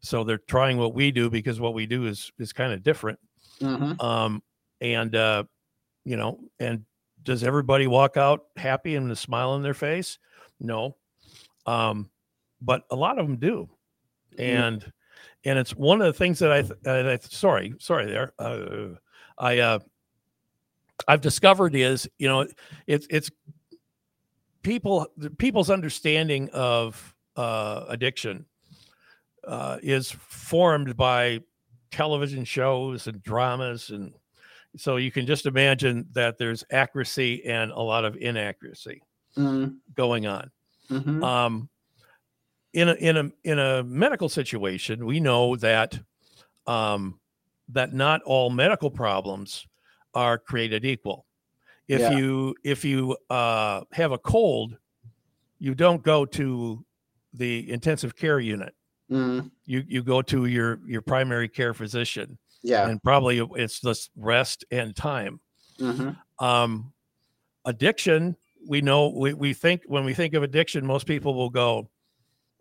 So 0.01 0.25
they're 0.25 0.39
trying 0.39 0.79
what 0.79 0.95
we 0.95 1.11
do 1.11 1.29
because 1.29 1.61
what 1.61 1.75
we 1.75 1.87
do 1.87 2.07
is 2.07 2.31
is 2.39 2.53
kind 2.53 2.73
of 2.73 2.83
different. 2.83 3.19
Mm-hmm. 3.61 4.01
Um, 4.01 4.43
and 4.81 5.15
uh, 5.15 5.45
you 6.05 6.17
know, 6.17 6.39
and 6.61 6.85
does 7.23 7.43
everybody 7.43 7.87
walk 7.87 8.17
out 8.17 8.47
happy 8.57 8.95
and 8.95 9.11
a 9.11 9.17
smile 9.17 9.51
on 9.51 9.63
their 9.63 9.75
face? 9.75 10.19
No. 10.61 10.97
Um, 11.67 12.11
but 12.61 12.85
a 12.91 12.97
lot 12.97 13.19
of 13.19 13.27
them 13.27 13.37
do. 13.37 13.69
And 14.39 14.81
mm. 14.81 14.93
and 15.45 15.59
it's 15.59 15.75
one 15.75 16.01
of 16.01 16.07
the 16.07 16.13
things 16.13 16.39
that 16.39 16.53
I, 16.53 16.63
th- 16.63 17.23
sorry, 17.23 17.75
sorry 17.79 18.07
there. 18.07 18.33
Uh, 18.39 18.95
I 19.37 19.59
uh 19.59 19.79
I've 21.07 21.21
discovered 21.21 21.75
is, 21.75 22.09
you 22.19 22.29
know, 22.29 22.47
it's 22.87 23.07
it's 23.11 23.31
people 24.63 25.07
people's 25.39 25.71
understanding 25.71 26.51
of 26.53 27.15
uh 27.39 27.85
addiction 27.89 28.45
uh 29.47 29.79
is 29.83 30.11
formed 30.11 30.97
by 30.97 31.41
television 31.91 32.45
shows 32.45 33.07
and 33.07 33.23
dramas 33.23 33.91
and 33.91 34.13
so 34.77 34.97
you 34.97 35.11
can 35.11 35.27
just 35.27 35.47
imagine 35.47 36.07
that 36.13 36.39
there's 36.39 36.65
accuracy 36.71 37.45
and 37.45 37.71
a 37.71 37.81
lot 37.81 38.05
of 38.05 38.17
inaccuracy 38.17 39.03
mm-hmm. 39.37 39.75
going 39.95 40.27
on. 40.27 40.51
Mm-hmm. 40.91 41.25
Um, 41.25 41.69
in 42.75 42.89
a 42.89 42.95
in 42.95 43.17
a 43.17 43.31
in 43.45 43.59
a 43.59 43.83
medical 43.83 44.29
situation, 44.29 45.07
we 45.07 45.21
know 45.21 45.57
that 45.57 45.99
um, 46.67 47.19
that 47.71 47.95
not 47.95 48.23
all 48.23 48.51
medical 48.51 48.91
problems 48.91 49.67
are 50.15 50.39
created 50.39 50.85
equal. 50.85 51.27
If 51.89 52.01
yeah. 52.01 52.17
you 52.17 52.55
if 52.63 52.85
you 52.85 53.17
uh, 53.31 53.83
have 53.93 54.13
a 54.13 54.19
cold, 54.19 54.77
you 55.59 55.75
don't 55.75 56.03
go 56.03 56.27
to 56.27 56.85
the 57.33 57.71
intensive 57.71 58.17
care 58.17 58.41
unit. 58.41 58.75
Mm. 59.11 59.51
You 59.65 59.85
you 59.87 60.03
go 60.03 60.23
to 60.23 60.47
your 60.47 60.81
your 60.87 61.03
primary 61.03 61.49
care 61.49 61.75
physician 61.75 62.39
yeah. 62.63 62.89
And 62.89 63.03
probably 63.03 63.47
it's 63.57 63.81
just 63.81 64.11
rest 64.17 64.65
and 64.71 64.95
time. 64.95 65.41
Mm-hmm. 65.81 66.45
Um, 66.45 66.93
addiction, 67.65 68.37
we 68.69 68.81
know, 68.81 69.09
we, 69.09 69.35
we 69.35 69.55
think 69.55 69.83
when 69.87 70.05
we 70.05 70.15
think 70.15 70.35
of 70.35 70.43
addiction, 70.43 70.87
most 70.87 71.07
people 71.07 71.35
will 71.35 71.51
go, 71.51 71.89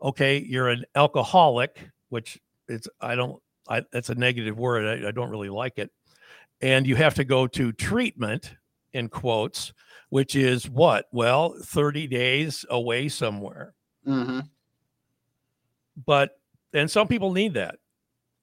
okay, 0.01 0.39
you're 0.39 0.69
an 0.69 0.85
alcoholic, 0.95 1.89
which 2.09 2.39
it's, 2.67 2.87
I 3.01 3.15
don't, 3.15 3.41
I, 3.67 3.83
that's 3.91 4.09
a 4.09 4.15
negative 4.15 4.57
word. 4.57 5.03
I, 5.03 5.07
I 5.07 5.11
don't 5.11 5.29
really 5.29 5.49
like 5.49 5.77
it. 5.77 5.91
And 6.61 6.87
you 6.87 6.95
have 6.95 7.15
to 7.15 7.23
go 7.23 7.47
to 7.47 7.71
treatment 7.71 8.55
in 8.93 9.09
quotes, 9.09 9.73
which 10.09 10.35
is 10.35 10.69
what? 10.69 11.05
Well, 11.11 11.55
30 11.61 12.07
days 12.07 12.65
away 12.69 13.09
somewhere. 13.09 13.73
Mm-hmm. 14.07 14.39
But, 16.05 16.39
and 16.73 16.89
some 16.89 17.07
people 17.07 17.31
need 17.31 17.55
that 17.55 17.79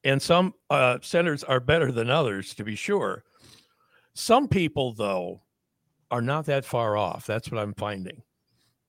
and 0.05 0.21
some 0.21 0.55
uh, 0.71 0.99
centers 1.01 1.43
are 1.43 1.61
better 1.61 1.91
than 1.91 2.11
others, 2.11 2.55
to 2.55 2.65
be 2.65 2.77
sure. 2.77 3.25
Some 4.13 4.49
people, 4.49 4.93
though, 4.93 5.41
are 6.11 6.23
not 6.23 6.47
that 6.47 6.67
far 6.67 6.97
off. 6.97 7.27
That's 7.27 7.51
what 7.51 7.61
I'm 7.61 7.75
finding. 7.75 8.23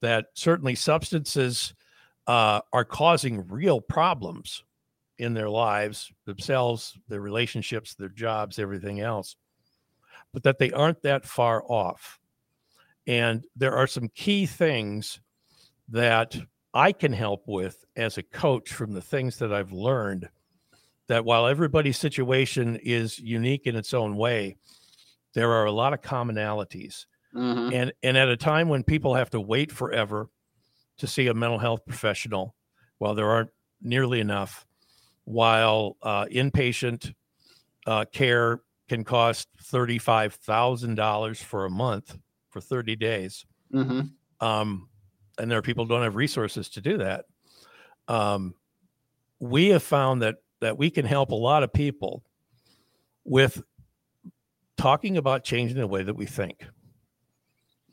That 0.01 0.28
certainly 0.34 0.75
substances 0.75 1.73
uh, 2.28 2.60
are 2.73 2.86
causing 2.86 3.47
real 3.47 3.80
problems 3.80 4.63
in 5.17 5.34
their 5.34 5.49
lives, 5.49 6.12
themselves, 6.25 6.97
their 7.08 7.21
relationships, 7.21 7.95
their 7.95 8.10
jobs, 8.10 8.60
everything 8.60 8.99
else, 8.99 9.38
but 10.34 10.43
that 10.43 10.60
they 10.60 10.71
aren't 10.71 11.01
that 11.04 11.25
far 11.25 11.63
off. 11.63 12.19
And 13.08 13.45
there 13.56 13.75
are 13.75 13.88
some 13.88 14.10
key 14.10 14.45
things 14.45 15.21
that 15.89 16.36
I 16.76 16.92
can 16.92 17.14
help 17.14 17.48
with 17.48 17.86
as 17.96 18.18
a 18.18 18.24
coach 18.24 18.74
from 18.74 18.92
the 18.92 19.02
things 19.02 19.38
that 19.40 19.54
I've 19.54 19.72
learned 19.72 20.28
that 21.08 21.24
while 21.24 21.48
everybody's 21.48 21.98
situation 21.98 22.76
is 22.84 23.18
unique 23.18 23.66
in 23.66 23.78
its 23.78 23.94
own 23.94 24.18
way, 24.18 24.58
there 25.34 25.54
are 25.54 25.66
a 25.66 25.72
lot 25.72 25.94
of 25.94 26.02
commonalities. 26.02 27.06
Mm-hmm. 27.34 27.74
And 27.74 27.94
and 28.04 28.18
at 28.18 28.28
a 28.28 28.38
time 28.38 28.68
when 28.68 28.84
people 28.84 29.16
have 29.16 29.30
to 29.32 29.40
wait 29.40 29.72
forever 29.72 30.30
to 30.98 31.08
see 31.08 31.28
a 31.28 31.34
mental 31.34 31.60
health 31.60 31.86
professional, 31.86 32.56
while 32.98 33.16
there 33.16 33.30
aren't 33.30 33.52
nearly 33.82 34.20
enough, 34.20 34.66
while 35.24 35.98
uh, 36.02 36.26
inpatient 36.26 37.14
uh, 37.86 38.06
care 38.12 38.62
can 38.90 39.04
cost 39.04 39.48
thirty 39.62 39.98
five 39.98 40.34
thousand 40.34 40.96
dollars 40.96 41.42
for 41.42 41.66
a 41.66 41.70
month 41.70 42.18
for 42.50 42.62
thirty 42.62 42.96
days, 42.96 43.46
mm-hmm. 43.74 44.02
um, 44.46 44.90
and 45.38 45.50
there 45.50 45.58
are 45.58 45.63
people 45.63 45.86
who 45.86 45.89
don't 45.89 46.04
have 46.04 46.15
resources 46.15 46.69
to 46.69 46.82
do 46.82 46.98
that. 46.98 47.26
Um, 48.08 48.56
we 49.39 49.69
have 49.69 49.84
found 49.84 50.21
that 50.21 50.36
that 50.62 50.78
we 50.78 50.89
can 50.89 51.06
help 51.06 51.32
a 51.32 51.36
lot 51.36 51.63
of 51.63 51.74
people 51.74 52.24
with 53.24 53.62
talking 54.78 55.17
about 55.17 55.43
changing 55.43 55.78
the 55.78 55.88
way 55.88 56.04
that 56.04 56.15
we 56.15 56.26
think. 56.26 56.65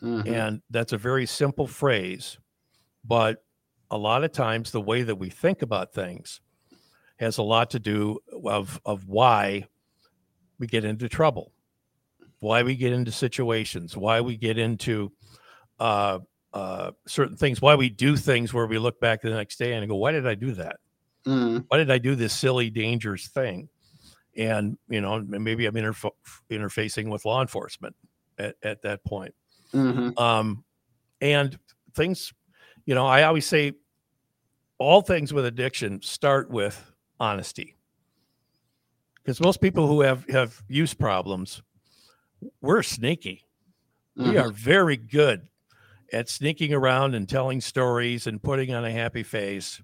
Mm-hmm. 0.02 0.32
And 0.32 0.62
that's 0.70 0.92
a 0.92 0.98
very 0.98 1.26
simple 1.26 1.66
phrase, 1.66 2.38
but 3.04 3.44
a 3.90 3.96
lot 3.96 4.24
of 4.24 4.32
times 4.32 4.70
the 4.70 4.80
way 4.80 5.02
that 5.02 5.16
we 5.16 5.30
think 5.30 5.62
about 5.62 5.92
things 5.92 6.40
has 7.16 7.38
a 7.38 7.42
lot 7.42 7.70
to 7.70 7.78
do 7.78 8.18
of 8.44 8.80
of 8.84 9.06
why 9.06 9.66
we 10.58 10.66
get 10.66 10.84
into 10.84 11.08
trouble, 11.08 11.52
why 12.40 12.62
we 12.62 12.74
get 12.74 12.92
into 12.92 13.12
situations, 13.12 13.96
why 13.96 14.20
we 14.20 14.36
get 14.36 14.58
into 14.58 15.12
uh, 15.78 16.18
uh, 16.52 16.92
certain 17.06 17.36
things, 17.36 17.62
why 17.62 17.74
we 17.74 17.88
do 17.88 18.16
things 18.16 18.52
where 18.52 18.66
we 18.66 18.78
look 18.78 19.00
back 19.00 19.22
the 19.22 19.30
next 19.30 19.58
day 19.58 19.72
and 19.72 19.88
go, 19.88 19.96
"Why 19.96 20.12
did 20.12 20.26
I 20.26 20.34
do 20.34 20.52
that?" 20.52 20.76
Mm. 21.26 21.64
Why 21.68 21.78
did 21.78 21.90
I 21.90 21.98
do 21.98 22.14
this 22.14 22.32
silly, 22.32 22.68
dangerous 22.70 23.28
thing? 23.28 23.68
And 24.36 24.76
you 24.88 25.00
know, 25.00 25.20
maybe 25.20 25.66
I'm 25.66 25.74
interf- 25.74 26.10
interfacing 26.50 27.10
with 27.10 27.24
law 27.24 27.40
enforcement 27.40 27.94
at, 28.38 28.56
at 28.62 28.82
that 28.82 29.04
point. 29.04 29.34
Mm-hmm. 29.72 30.18
Um, 30.18 30.64
and 31.20 31.58
things, 31.94 32.32
you 32.84 32.94
know, 32.94 33.06
I 33.06 33.22
always 33.24 33.46
say 33.46 33.72
all 34.78 35.00
things 35.00 35.32
with 35.32 35.46
addiction 35.46 36.02
start 36.02 36.50
with 36.50 36.92
honesty. 37.20 37.76
Because 39.22 39.40
most 39.40 39.60
people 39.60 39.86
who 39.86 40.00
have 40.00 40.28
have 40.28 40.62
use 40.68 40.92
problems, 40.92 41.62
we're 42.60 42.82
sneaky. 42.82 43.46
Mm-hmm. 44.18 44.30
We 44.30 44.38
are 44.38 44.50
very 44.50 44.96
good 44.96 45.48
at 46.12 46.28
sneaking 46.28 46.74
around 46.74 47.14
and 47.14 47.28
telling 47.28 47.60
stories 47.60 48.26
and 48.26 48.42
putting 48.42 48.74
on 48.74 48.84
a 48.84 48.90
happy 48.90 49.22
face 49.22 49.82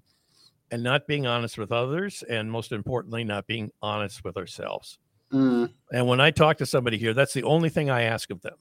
and 0.71 0.83
not 0.83 1.07
being 1.07 1.25
honest 1.25 1.57
with 1.57 1.71
others, 1.71 2.23
and 2.29 2.51
most 2.51 2.71
importantly, 2.71 3.23
not 3.23 3.47
being 3.47 3.71
honest 3.81 4.23
with 4.23 4.37
ourselves. 4.37 4.99
Mm. 5.33 5.71
And 5.91 6.07
when 6.07 6.21
I 6.21 6.31
talk 6.31 6.57
to 6.57 6.65
somebody 6.65 6.97
here, 6.97 7.13
that's 7.13 7.33
the 7.33 7.43
only 7.43 7.69
thing 7.69 7.89
I 7.89 8.03
ask 8.03 8.29
of 8.29 8.41
them 8.41 8.57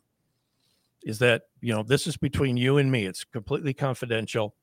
is 1.03 1.19
that, 1.19 1.43
you 1.61 1.75
know, 1.75 1.83
this 1.83 2.07
is 2.07 2.17
between 2.17 2.57
you 2.57 2.79
and 2.79 2.91
me, 2.91 3.05
it's 3.05 3.25
completely 3.25 3.75
confidential. 3.75 4.55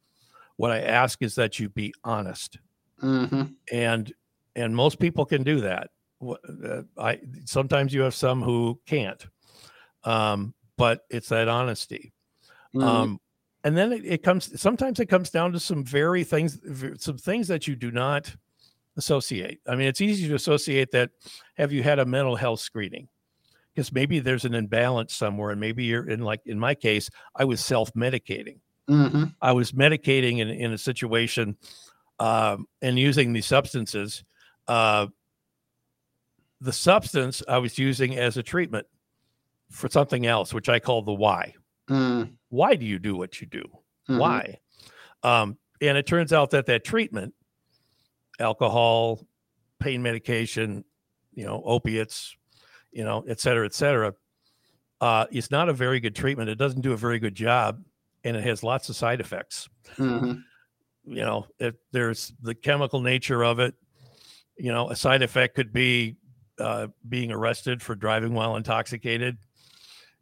what 0.58 0.72
I 0.72 0.82
ask 0.82 1.22
is 1.22 1.36
that 1.36 1.60
you 1.60 1.70
be 1.70 1.94
honest. 2.04 2.60
Mm-hmm. 3.02 3.44
And 3.72 4.14
and 4.56 4.76
most 4.76 5.00
people 5.00 5.26
can 5.26 5.44
do 5.44 5.62
that. 5.62 5.90
Uh, 6.26 6.84
I 6.98 7.20
sometimes 7.46 7.94
you 7.94 8.02
have 8.02 8.16
some 8.16 8.42
who 8.42 8.80
can't, 8.86 9.26
um, 10.04 10.54
but 10.78 11.02
it's 11.10 11.30
that 11.30 11.48
honesty. 11.48 12.14
Mm-hmm. 12.76 12.88
Um, 12.88 13.20
and 13.64 13.76
then 13.76 13.92
it, 13.92 14.06
it, 14.06 14.24
comes. 14.24 14.60
Sometimes 14.60 15.00
it 15.00 15.08
comes 15.08 15.30
down 15.30 15.52
to 15.54 15.60
some 15.60 15.84
very 15.84 16.24
things, 16.24 16.60
some 16.98 17.18
things 17.18 17.48
that 17.48 17.68
you 17.68 17.76
do 17.76 17.92
not 17.92 18.34
associate. 18.98 19.60
I 19.68 19.76
mean, 19.76 19.88
it's 19.88 20.02
easy 20.02 20.28
to 20.28 20.36
associate 20.36 20.92
that. 20.92 21.12
Have 21.56 21.72
you 21.72 21.82
had 21.82 22.00
a 22.00 22.06
mental 22.06 22.36
health 22.36 22.60
screening? 22.60 23.08
Because 23.74 23.92
maybe 23.92 24.20
there's 24.20 24.46
an 24.46 24.54
imbalance 24.54 25.16
somewhere, 25.16 25.52
and 25.52 25.60
maybe 25.60 25.84
you're 25.84 26.08
in 26.08 26.22
like 26.22 26.42
in 26.46 26.60
my 26.60 26.76
case, 26.76 27.10
I 27.36 27.46
was 27.46 27.64
self 27.64 27.92
medicating. 27.94 28.60
Mm-hmm. 28.90 29.26
I 29.42 29.52
was 29.52 29.72
medicating 29.72 30.40
in, 30.40 30.50
in 30.50 30.72
a 30.72 30.78
situation 30.78 31.58
um, 32.20 32.68
and 32.82 33.00
using 33.00 33.34
these 33.34 33.46
substances. 33.46 34.24
Uh, 34.68 35.08
the 36.62 36.74
substance 36.74 37.44
I 37.48 37.58
was 37.58 37.78
using 37.78 38.16
as 38.18 38.38
a 38.38 38.44
treatment 38.44 38.88
for 39.70 39.90
something 39.90 40.26
else, 40.26 40.54
which 40.54 40.70
I 40.70 40.80
call 40.80 41.02
the 41.02 41.14
why. 41.14 41.54
Mm. 41.90 42.34
Why 42.56 42.76
do 42.76 42.86
you 42.86 43.00
do 43.00 43.16
what 43.16 43.42
you 43.42 43.48
do? 43.48 43.64
Mm-hmm. 44.10 44.18
Why? 44.18 44.60
Um, 45.24 45.58
and 45.82 45.98
it 45.98 46.08
turns 46.08 46.32
out 46.32 46.52
that 46.52 46.66
that 46.68 46.84
treatment, 46.84 47.34
alcohol, 48.40 49.26
pain 49.80 50.02
medication, 50.02 50.86
you 51.34 51.46
know, 51.46 51.62
opiates, 51.66 52.36
you 52.92 53.04
know, 53.04 53.26
et 53.28 53.40
cetera, 53.40 53.66
et 53.66 53.74
cetera, 53.74 54.14
uh, 55.02 55.26
is 55.32 55.52
not 55.52 55.68
a 55.68 55.74
very 55.74 56.00
good 56.00 56.16
treatment. 56.16 56.50
It 56.50 56.58
doesn't 56.58 56.82
do 56.82 56.94
a 56.94 56.98
very 56.98 57.20
good 57.20 57.36
job, 57.36 57.84
and 58.24 58.38
it 58.38 58.44
has 58.44 58.64
lots 58.64 58.90
of 58.90 58.96
side 58.96 59.20
effects. 59.20 59.68
Mm-hmm. 59.98 60.40
You 61.14 61.26
know, 61.26 61.48
if 61.60 61.76
there's 61.92 62.34
the 62.42 62.56
chemical 62.56 63.02
nature 63.02 63.44
of 63.44 63.60
it. 63.60 63.76
You 64.58 64.72
know, 64.72 64.90
a 64.90 64.96
side 64.96 65.22
effect 65.22 65.56
could 65.56 65.74
be 65.74 66.16
uh, 66.58 66.88
being 67.10 67.32
arrested 67.32 67.82
for 67.82 67.94
driving 67.94 68.34
while 68.34 68.56
intoxicated. 68.56 69.38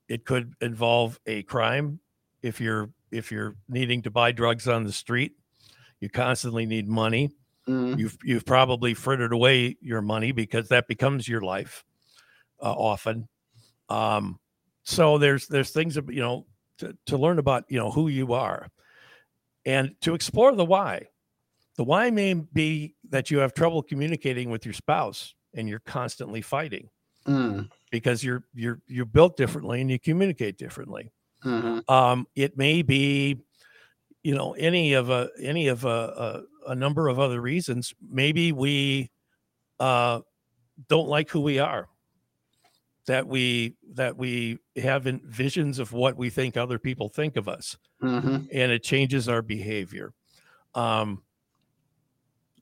It 0.08 0.26
could 0.26 0.56
involve 0.60 1.20
a 1.28 1.44
crime 1.44 2.00
if 2.44 2.62
you're 2.62 2.92
if 3.12 3.32
you're 3.32 3.56
needing 3.70 4.02
to 4.04 4.12
buy 4.12 4.32
drugs 4.32 4.68
on 4.68 4.84
the 4.84 4.92
street. 4.92 5.34
You 6.00 6.10
constantly 6.10 6.66
need 6.66 6.88
money. 6.88 7.32
Mm. 7.68 7.98
You've 7.98 8.18
you've 8.24 8.46
probably 8.46 8.94
frittered 8.94 9.32
away 9.32 9.78
your 9.82 10.02
money 10.02 10.34
because 10.34 10.68
that 10.68 10.88
becomes 10.88 11.28
your 11.28 11.42
life 11.42 11.86
uh, 12.62 12.74
often. 12.74 13.30
Um, 13.90 14.40
so 14.84 15.18
there's 15.18 15.48
there's 15.48 15.72
things 15.72 15.96
you 15.96 16.22
know 16.22 16.46
to, 16.80 16.96
to 17.06 17.18
learn 17.18 17.40
about 17.40 17.64
you 17.70 17.80
know 17.80 17.90
who 17.90 18.10
you 18.10 18.34
are 18.34 18.70
and 19.66 19.96
to 20.02 20.14
explore 20.14 20.54
the 20.54 20.66
why. 20.66 21.08
The 21.78 21.86
why 21.86 22.12
may 22.12 22.34
be 22.34 22.96
that 23.10 23.32
you 23.32 23.40
have 23.40 23.54
trouble 23.54 23.82
communicating 23.82 24.50
with 24.50 24.66
your 24.66 24.74
spouse 24.74 25.34
and 25.56 25.68
you're 25.68 25.80
constantly 25.80 26.42
fighting 26.42 26.90
mm. 27.26 27.70
because 27.92 28.24
you're 28.24 28.44
you're 28.54 28.82
you're 28.88 29.06
built 29.06 29.38
differently 29.38 29.80
and 29.80 29.90
you 29.90 30.00
communicate 30.00 30.58
differently. 30.58 31.12
Mm-hmm. 31.44 31.92
Um, 31.94 32.28
it 32.36 32.58
may 32.58 32.82
be, 32.82 33.40
you 34.24 34.36
know, 34.36 34.54
any 34.54 34.94
of 34.94 35.10
a 35.10 35.30
any 35.40 35.68
of 35.68 35.86
a, 35.86 36.44
a, 36.68 36.72
a 36.72 36.76
number 36.76 37.08
of 37.08 37.20
other 37.20 37.42
reasons. 37.42 37.94
Maybe 38.02 38.52
we 38.52 39.12
uh, 39.80 40.22
don't 40.88 41.08
like 41.08 41.30
who 41.30 41.42
we 41.42 41.60
are. 41.60 41.90
That 43.06 43.28
we 43.28 43.76
that 43.96 44.16
we 44.16 44.60
have 44.78 45.04
visions 45.04 45.78
of 45.78 45.92
what 45.92 46.16
we 46.16 46.30
think 46.30 46.56
other 46.56 46.80
people 46.80 47.10
think 47.10 47.36
of 47.36 47.50
us, 47.50 47.78
mm-hmm. 48.02 48.46
and 48.52 48.72
it 48.72 48.82
changes 48.82 49.28
our 49.28 49.42
behavior. 49.42 50.14
Um, 50.74 51.22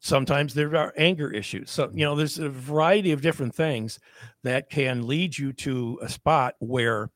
sometimes 0.01 0.55
there 0.55 0.75
are 0.75 0.93
anger 0.97 1.31
issues 1.31 1.69
so 1.69 1.89
you 1.93 2.03
know 2.03 2.15
there's 2.15 2.39
a 2.39 2.49
variety 2.49 3.11
of 3.11 3.21
different 3.21 3.53
things 3.53 3.99
that 4.41 4.67
can 4.67 5.05
lead 5.05 5.37
you 5.37 5.53
to 5.53 5.99
a 6.01 6.09
spot 6.09 6.55
where 6.57 7.11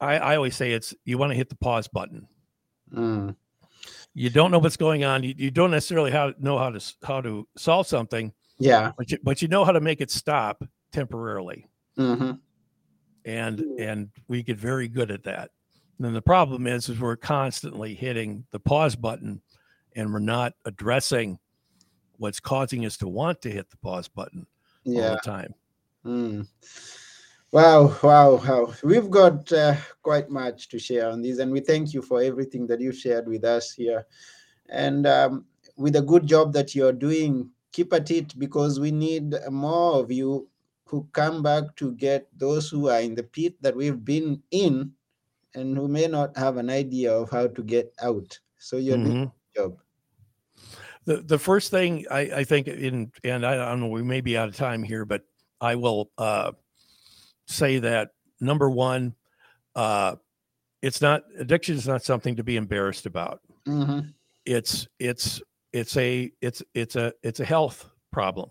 i, 0.00 0.16
I 0.16 0.36
always 0.36 0.56
say 0.56 0.72
it's 0.72 0.94
you 1.04 1.18
want 1.18 1.30
to 1.30 1.36
hit 1.36 1.48
the 1.48 1.56
pause 1.56 1.88
button 1.88 2.26
mm. 2.92 3.34
you 4.14 4.30
don't 4.30 4.50
know 4.50 4.58
what's 4.58 4.76
going 4.76 5.04
on 5.04 5.22
you, 5.22 5.34
you 5.36 5.50
don't 5.50 5.70
necessarily 5.70 6.10
how, 6.10 6.32
know 6.38 6.58
how 6.58 6.70
to 6.70 6.94
how 7.02 7.20
to 7.20 7.46
solve 7.56 7.86
something 7.86 8.32
yeah 8.58 8.92
but 8.96 9.10
you, 9.10 9.18
but 9.22 9.42
you 9.42 9.48
know 9.48 9.64
how 9.64 9.72
to 9.72 9.80
make 9.80 10.00
it 10.00 10.10
stop 10.10 10.62
temporarily 10.92 11.66
mm-hmm. 11.98 12.32
and 13.24 13.60
and 13.78 14.10
we 14.28 14.42
get 14.42 14.56
very 14.56 14.88
good 14.88 15.10
at 15.10 15.24
that 15.24 15.50
and 15.98 16.06
then 16.06 16.14
the 16.14 16.22
problem 16.22 16.66
is 16.66 16.88
is 16.88 16.98
we're 16.98 17.16
constantly 17.16 17.94
hitting 17.94 18.44
the 18.50 18.60
pause 18.60 18.96
button 18.96 19.40
and 19.96 20.12
we're 20.12 20.18
not 20.18 20.54
addressing 20.64 21.38
what's 22.16 22.40
causing 22.40 22.84
us 22.84 22.96
to 22.98 23.08
want 23.08 23.42
to 23.42 23.50
hit 23.50 23.70
the 23.70 23.76
pause 23.78 24.08
button 24.08 24.46
yeah. 24.84 25.02
all 25.02 25.10
the 25.14 25.20
time. 25.20 25.54
Mm. 26.04 26.46
Wow, 27.52 27.96
wow, 28.02 28.36
wow. 28.36 28.72
We've 28.84 29.10
got 29.10 29.52
uh, 29.52 29.74
quite 30.02 30.30
much 30.30 30.68
to 30.68 30.78
share 30.78 31.10
on 31.10 31.20
this, 31.20 31.38
and 31.38 31.50
we 31.50 31.58
thank 31.58 31.92
you 31.92 32.00
for 32.00 32.22
everything 32.22 32.66
that 32.68 32.80
you've 32.80 32.96
shared 32.96 33.26
with 33.26 33.44
us 33.44 33.72
here. 33.72 34.06
And 34.68 35.04
um, 35.06 35.46
with 35.76 35.96
a 35.96 36.02
good 36.02 36.26
job 36.28 36.52
that 36.52 36.76
you're 36.76 36.92
doing, 36.92 37.50
keep 37.72 37.92
at 37.92 38.10
it 38.12 38.38
because 38.38 38.78
we 38.78 38.92
need 38.92 39.34
more 39.50 39.94
of 39.94 40.12
you 40.12 40.48
who 40.84 41.08
come 41.12 41.42
back 41.42 41.74
to 41.76 41.92
get 41.92 42.28
those 42.36 42.68
who 42.68 42.88
are 42.88 43.00
in 43.00 43.14
the 43.14 43.22
pit 43.22 43.54
that 43.62 43.74
we've 43.74 44.04
been 44.04 44.42
in 44.52 44.92
and 45.54 45.76
who 45.76 45.88
may 45.88 46.06
not 46.06 46.36
have 46.36 46.56
an 46.56 46.70
idea 46.70 47.12
of 47.12 47.30
how 47.30 47.48
to 47.48 47.62
get 47.62 47.92
out. 48.02 48.38
So 48.58 48.76
you're 48.76 48.96
mm-hmm. 48.96 49.12
doing 49.12 49.32
job. 49.56 49.76
The 51.04 51.22
the 51.22 51.38
first 51.38 51.70
thing 51.70 52.06
I, 52.10 52.20
I 52.20 52.44
think 52.44 52.68
in 52.68 53.10
and 53.24 53.46
I 53.46 53.56
don't 53.56 53.80
know 53.80 53.88
we 53.88 54.02
may 54.02 54.20
be 54.20 54.36
out 54.36 54.48
of 54.48 54.56
time 54.56 54.82
here, 54.82 55.04
but 55.04 55.22
I 55.60 55.74
will 55.76 56.10
uh, 56.18 56.52
say 57.50 57.78
that 57.80 58.10
number 58.40 58.70
one, 58.70 59.14
uh, 59.74 60.16
it's 60.82 61.00
not 61.00 61.22
addiction 61.38 61.76
is 61.76 61.86
not 61.86 62.02
something 62.02 62.36
to 62.36 62.44
be 62.44 62.56
embarrassed 62.56 63.06
about. 63.06 63.40
Mm-hmm. 63.66 64.08
It's 64.46 64.88
it's 64.98 65.42
it's 65.72 65.96
a 65.96 66.30
it's 66.40 66.62
it's 66.74 66.96
a 66.96 67.12
it's 67.22 67.40
a 67.40 67.44
health 67.44 67.88
problem. 68.10 68.50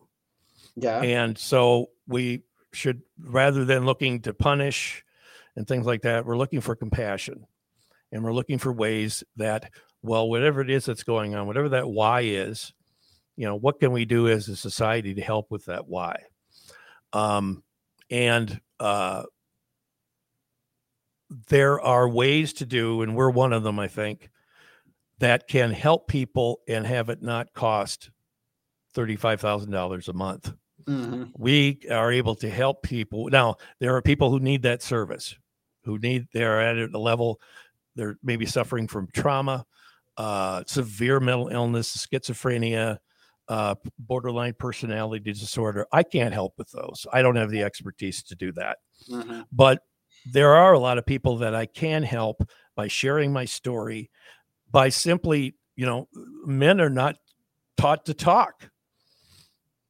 Yeah, 0.75 1.01
and 1.01 1.37
so 1.37 1.87
we 2.07 2.43
should 2.71 3.01
rather 3.19 3.65
than 3.65 3.85
looking 3.85 4.21
to 4.21 4.33
punish 4.33 5.03
and 5.55 5.67
things 5.67 5.85
like 5.85 6.03
that, 6.03 6.25
we're 6.25 6.37
looking 6.37 6.61
for 6.61 6.75
compassion, 6.75 7.45
and 8.11 8.23
we're 8.23 8.33
looking 8.33 8.59
for 8.59 8.71
ways 8.71 9.23
that 9.37 9.71
well, 10.01 10.29
whatever 10.29 10.61
it 10.61 10.69
is 10.69 10.85
that's 10.85 11.03
going 11.03 11.35
on, 11.35 11.47
whatever 11.47 11.69
that 11.69 11.89
why 11.89 12.21
is, 12.21 12.71
you 13.35 13.45
know, 13.45 13.55
what 13.55 13.79
can 13.79 13.91
we 13.91 14.05
do 14.05 14.29
as 14.29 14.47
a 14.47 14.55
society 14.55 15.13
to 15.15 15.21
help 15.21 15.51
with 15.51 15.65
that 15.65 15.87
why? 15.87 16.23
Um, 17.11 17.63
and 18.09 18.61
uh, 18.79 19.23
there 21.47 21.79
are 21.79 22.07
ways 22.07 22.53
to 22.53 22.65
do, 22.65 23.01
and 23.01 23.15
we're 23.15 23.29
one 23.29 23.53
of 23.53 23.63
them, 23.63 23.79
I 23.79 23.87
think, 23.87 24.29
that 25.19 25.47
can 25.47 25.71
help 25.71 26.07
people 26.07 26.61
and 26.67 26.85
have 26.85 27.09
it 27.09 27.21
not 27.21 27.53
cost 27.53 28.09
$35,000 28.95 30.07
a 30.07 30.13
month. 30.13 30.53
Mm-hmm. 30.85 31.25
We 31.37 31.81
are 31.91 32.11
able 32.11 32.35
to 32.35 32.49
help 32.49 32.83
people. 32.83 33.29
Now, 33.29 33.57
there 33.79 33.95
are 33.95 34.01
people 34.01 34.31
who 34.31 34.39
need 34.39 34.63
that 34.63 34.81
service, 34.81 35.35
who 35.83 35.99
need, 35.99 36.27
they're 36.33 36.61
at 36.61 36.93
a 36.93 36.97
level, 36.97 37.39
they're 37.95 38.17
maybe 38.23 38.45
suffering 38.45 38.87
from 38.87 39.07
trauma 39.13 39.65
uh, 40.19 40.63
severe 40.67 41.21
mental 41.21 41.47
illness, 41.47 42.05
schizophrenia, 42.05 42.97
uh, 43.49 43.75
borderline 43.97 44.53
personality 44.57 45.33
disorder. 45.33 45.87
I 45.91 46.03
can't 46.03 46.33
help 46.33 46.53
with 46.57 46.69
those. 46.71 47.05
I 47.11 47.21
don't 47.21 47.35
have 47.35 47.49
the 47.49 47.63
expertise 47.63 48.23
to 48.23 48.35
do 48.35 48.51
that. 48.53 48.77
Mm-hmm. 49.09 49.41
But 49.51 49.81
there 50.31 50.53
are 50.53 50.73
a 50.73 50.79
lot 50.79 50.97
of 50.97 51.05
people 51.05 51.37
that 51.37 51.55
I 51.55 51.65
can 51.65 52.03
help 52.03 52.47
by 52.75 52.87
sharing 52.87 53.33
my 53.33 53.45
story, 53.45 54.09
by 54.71 54.89
simply, 54.89 55.55
you 55.75 55.85
know, 55.85 56.07
men 56.45 56.79
are 56.79 56.89
not 56.89 57.17
taught 57.75 58.05
to 58.05 58.13
talk. 58.13 58.69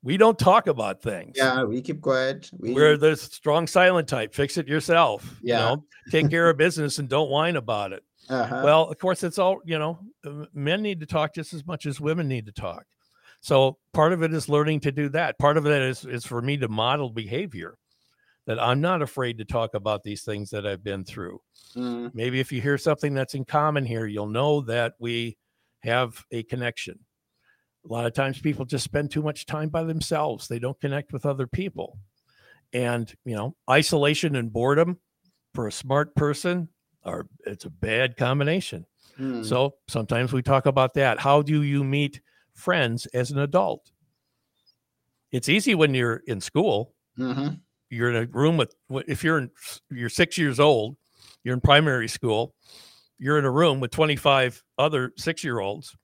We 0.01 0.15
don't 0.15 0.39
talk 0.39 0.67
about 0.67 1.01
things. 1.01 1.33
Yeah, 1.35 1.65
we 1.65 1.81
keep 1.81 1.99
quiet. 1.99 2.49
We... 2.57 2.73
We're 2.73 2.95
the 2.95 3.17
strong 3.17 3.67
silent 3.67 4.07
type. 4.07 4.33
Fix 4.33 4.57
it 4.57 4.67
yourself. 4.67 5.37
Yeah. 5.41 5.57
You 5.57 5.75
know, 5.75 5.83
take 6.09 6.29
care 6.29 6.49
of 6.49 6.55
business 6.55 6.99
and 6.99 7.09
don't 7.09 7.29
whine 7.29 7.57
about 7.57 7.91
it. 7.91 8.03
Uh-huh. 8.29 8.61
Well, 8.63 8.83
of 8.83 8.97
course, 8.97 9.23
it's 9.23 9.39
all, 9.39 9.59
you 9.65 9.77
know, 9.77 9.99
men 10.53 10.81
need 10.81 11.01
to 11.01 11.05
talk 11.05 11.35
just 11.35 11.53
as 11.53 11.65
much 11.65 11.85
as 11.85 11.99
women 11.99 12.29
need 12.29 12.45
to 12.45 12.53
talk. 12.53 12.85
So 13.41 13.77
part 13.93 14.13
of 14.13 14.23
it 14.23 14.33
is 14.33 14.49
learning 14.49 14.81
to 14.81 14.91
do 14.91 15.09
that. 15.09 15.39
Part 15.39 15.57
of 15.57 15.65
it 15.65 15.81
is, 15.81 16.05
is 16.05 16.25
for 16.25 16.41
me 16.41 16.57
to 16.57 16.67
model 16.67 17.09
behavior 17.09 17.77
that 18.45 18.59
I'm 18.59 18.81
not 18.81 19.01
afraid 19.01 19.37
to 19.37 19.45
talk 19.45 19.75
about 19.75 20.03
these 20.03 20.23
things 20.23 20.49
that 20.49 20.65
I've 20.65 20.83
been 20.83 21.05
through. 21.05 21.39
Mm. 21.75 22.13
Maybe 22.13 22.39
if 22.39 22.51
you 22.51 22.61
hear 22.61 22.77
something 22.77 23.13
that's 23.13 23.35
in 23.35 23.45
common 23.45 23.85
here, 23.85 24.07
you'll 24.07 24.27
know 24.27 24.61
that 24.61 24.95
we 24.99 25.37
have 25.81 26.23
a 26.31 26.43
connection. 26.43 26.99
A 27.85 27.93
lot 27.93 28.05
of 28.05 28.13
times 28.13 28.39
people 28.39 28.65
just 28.65 28.83
spend 28.83 29.11
too 29.11 29.21
much 29.21 29.45
time 29.45 29.69
by 29.69 29.83
themselves. 29.83 30.47
They 30.47 30.59
don't 30.59 30.79
connect 30.81 31.13
with 31.13 31.25
other 31.25 31.47
people. 31.47 31.97
And, 32.73 33.13
you 33.23 33.35
know, 33.35 33.55
isolation 33.69 34.35
and 34.35 34.51
boredom 34.51 34.99
for 35.53 35.67
a 35.67 35.71
smart 35.71 36.15
person 36.15 36.69
are 37.03 37.27
it's 37.45 37.65
a 37.65 37.69
bad 37.69 38.17
combination. 38.17 38.85
Mm. 39.17 39.45
So 39.45 39.75
sometimes 39.87 40.33
we 40.33 40.41
talk 40.41 40.65
about 40.65 40.93
that. 40.95 41.19
How 41.19 41.41
do 41.41 41.63
you 41.63 41.83
meet 41.83 42.21
friends 42.59 43.05
as 43.07 43.31
an 43.31 43.39
adult? 43.39 43.91
It's 45.31 45.49
easy 45.49 45.75
when 45.75 45.93
you're 45.93 46.21
in 46.27 46.41
school. 46.41 46.93
Mm-hmm. 47.17 47.55
You're 47.89 48.09
in 48.09 48.15
a 48.15 48.25
room 48.25 48.57
with, 48.57 48.75
if 49.07 49.23
you're 49.23 49.39
in, 49.39 49.51
you're 49.89 50.09
six 50.09 50.37
years 50.37 50.59
old, 50.59 50.95
you're 51.43 51.55
in 51.55 51.61
primary 51.61 52.07
school, 52.07 52.53
you're 53.17 53.39
in 53.39 53.45
a 53.45 53.51
room 53.51 53.79
with 53.79 53.91
25 53.91 54.63
other 54.77 55.11
six 55.17 55.43
year 55.43 55.59
olds, 55.59 55.95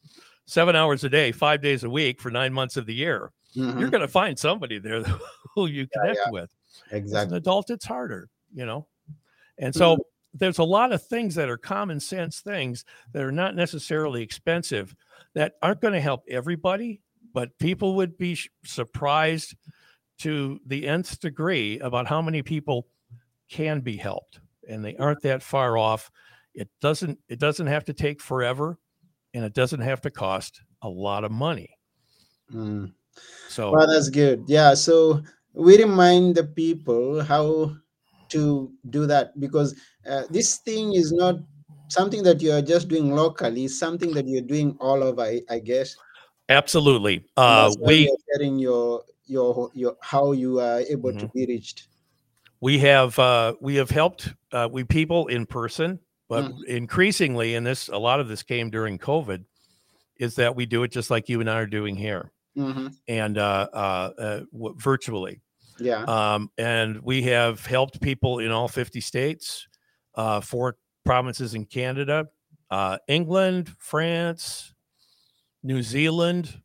seven 0.45 0.75
hours 0.75 1.03
a 1.03 1.09
day, 1.09 1.31
five 1.31 1.61
days 1.61 1.83
a 1.83 1.89
week 1.89 2.19
for 2.21 2.31
nine 2.31 2.53
months 2.53 2.77
of 2.77 2.85
the 2.85 2.93
year. 2.93 3.31
Mm-hmm. 3.55 3.79
You're 3.79 3.89
going 3.89 4.01
to 4.01 4.07
find 4.07 4.37
somebody 4.37 4.79
there 4.79 5.03
who 5.55 5.67
you 5.67 5.87
connect 5.87 6.17
yeah, 6.17 6.23
yeah. 6.25 6.31
with. 6.31 6.49
Exactly. 6.91 7.27
As 7.27 7.31
an 7.31 7.37
adult, 7.37 7.69
it's 7.69 7.85
harder, 7.85 8.29
you 8.53 8.65
know? 8.65 8.87
And 9.57 9.73
so 9.73 9.93
mm-hmm. 9.93 10.01
There's 10.36 10.59
a 10.59 10.63
lot 10.63 10.91
of 10.91 11.01
things 11.01 11.33
that 11.36 11.49
are 11.49 11.57
common 11.57 11.99
sense 11.99 12.41
things 12.41 12.83
that 13.13 13.23
are 13.23 13.31
not 13.31 13.55
necessarily 13.55 14.21
expensive 14.21 14.95
that 15.33 15.53
aren't 15.61 15.81
going 15.81 15.93
to 15.93 16.01
help 16.01 16.23
everybody, 16.29 17.01
but 17.33 17.57
people 17.59 17.95
would 17.95 18.17
be 18.17 18.38
surprised 18.63 19.55
to 20.19 20.59
the 20.65 20.88
nth 20.88 21.19
degree 21.19 21.79
about 21.79 22.07
how 22.07 22.21
many 22.21 22.41
people 22.41 22.88
can 23.49 23.81
be 23.81 23.97
helped 23.97 24.39
and 24.67 24.83
they 24.83 24.95
aren't 24.95 25.21
that 25.21 25.43
far 25.43 25.77
off. 25.77 26.09
It 26.53 26.69
doesn't 26.81 27.19
it 27.27 27.39
doesn't 27.39 27.67
have 27.67 27.83
to 27.86 27.93
take 27.93 28.21
forever 28.21 28.79
and 29.33 29.43
it 29.43 29.53
doesn't 29.53 29.81
have 29.81 30.01
to 30.01 30.09
cost 30.09 30.61
a 30.81 30.89
lot 30.89 31.23
of 31.23 31.31
money. 31.31 31.77
Mm. 32.53 32.93
so 33.49 33.71
well 33.71 33.88
that's 33.88 34.09
good. 34.09 34.45
Yeah 34.47 34.73
so 34.73 35.21
we 35.53 35.77
remind 35.77 36.36
the 36.36 36.45
people 36.45 37.21
how 37.21 37.75
to 38.36 38.71
do 38.89 39.05
that 39.07 39.39
because 39.39 39.75
uh, 40.09 40.23
this 40.29 40.57
thing 40.57 40.93
is 40.93 41.11
not 41.11 41.36
something 41.88 42.23
that 42.23 42.41
you're 42.41 42.61
just 42.61 42.88
doing 42.88 43.15
locally 43.15 43.65
it's 43.65 43.79
something 43.79 44.13
that 44.13 44.27
you're 44.27 44.41
doing 44.41 44.75
all 44.79 45.03
over 45.03 45.21
i, 45.21 45.41
I 45.49 45.59
guess 45.59 45.95
absolutely 46.49 47.23
uh 47.38 47.71
we 47.79 48.09
are 48.09 48.21
getting 48.33 48.59
your 48.59 49.03
your 49.25 49.71
your 49.73 49.95
how 50.01 50.31
you 50.31 50.59
are 50.59 50.79
able 50.81 51.11
mm-hmm. 51.11 51.19
to 51.19 51.27
be 51.29 51.45
reached 51.45 51.88
we 52.61 52.79
have 52.79 53.17
uh 53.19 53.53
we 53.61 53.75
have 53.75 53.89
helped 53.89 54.33
uh 54.51 54.67
we 54.71 54.83
people 54.83 55.27
in 55.27 55.45
person 55.45 55.99
but 56.27 56.45
mm-hmm. 56.45 56.63
increasingly 56.67 57.55
and 57.55 57.65
this 57.65 57.88
a 57.88 57.97
lot 57.97 58.19
of 58.19 58.27
this 58.27 58.43
came 58.43 58.69
during 58.69 58.97
covid 58.97 59.43
is 60.17 60.36
that 60.36 60.55
we 60.55 60.65
do 60.65 60.83
it 60.83 60.91
just 60.91 61.09
like 61.09 61.29
you 61.29 61.39
and 61.39 61.49
i 61.49 61.57
are 61.57 61.67
doing 61.67 61.95
here 61.95 62.31
mm-hmm. 62.57 62.88
and 63.07 63.38
uh, 63.38 63.67
uh, 63.73 64.11
uh 64.17 64.39
w- 64.51 64.75
virtually 64.77 65.41
yeah 65.80 66.03
um 66.03 66.49
and 66.57 67.01
we 67.01 67.21
have 67.23 67.65
helped 67.65 68.01
people 68.01 68.39
in 68.39 68.51
all 68.51 68.67
50 68.67 69.01
states 69.01 69.67
uh 70.15 70.41
four 70.41 70.78
provinces 71.03 71.53
in 71.53 71.65
canada 71.65 72.28
uh 72.69 72.97
england 73.07 73.69
france 73.78 74.73
new 75.63 75.82
zealand 75.82 76.61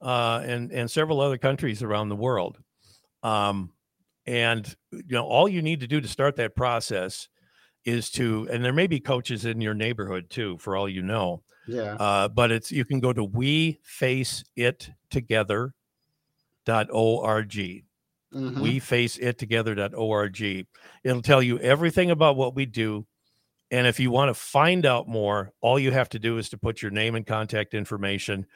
uh 0.00 0.42
and 0.44 0.72
and 0.72 0.90
several 0.90 1.20
other 1.20 1.38
countries 1.38 1.82
around 1.82 2.08
the 2.08 2.16
world 2.16 2.58
um 3.22 3.72
and 4.26 4.74
you 4.90 5.02
know 5.10 5.24
all 5.24 5.48
you 5.48 5.62
need 5.62 5.80
to 5.80 5.86
do 5.86 6.00
to 6.00 6.08
start 6.08 6.36
that 6.36 6.56
process 6.56 7.28
is 7.84 8.10
to, 8.10 8.48
and 8.50 8.64
there 8.64 8.72
may 8.72 8.86
be 8.86 8.98
coaches 9.00 9.44
in 9.44 9.60
your 9.60 9.74
neighborhood 9.74 10.30
too, 10.30 10.56
for 10.58 10.76
all 10.76 10.88
you 10.88 11.02
know. 11.02 11.42
Yeah. 11.66 11.94
Uh, 11.94 12.28
but 12.28 12.50
it's 12.50 12.72
you 12.72 12.84
can 12.84 13.00
go 13.00 13.12
to 13.12 13.24
we 13.24 13.80
face 13.82 14.44
it 14.56 14.90
together.org. 15.10 15.74
Mm-hmm. 18.34 18.60
We 18.60 18.78
face 18.80 19.16
it 19.18 19.38
together.org. 19.38 20.66
It'll 21.04 21.22
tell 21.22 21.42
you 21.42 21.58
everything 21.60 22.10
about 22.10 22.36
what 22.36 22.54
we 22.54 22.66
do. 22.66 23.06
And 23.70 23.86
if 23.86 23.98
you 23.98 24.10
want 24.10 24.28
to 24.28 24.34
find 24.34 24.86
out 24.86 25.08
more, 25.08 25.52
all 25.60 25.78
you 25.78 25.90
have 25.90 26.08
to 26.10 26.18
do 26.18 26.38
is 26.38 26.48
to 26.50 26.58
put 26.58 26.82
your 26.82 26.90
name 26.90 27.14
and 27.14 27.26
contact 27.26 27.74
information 27.74 28.46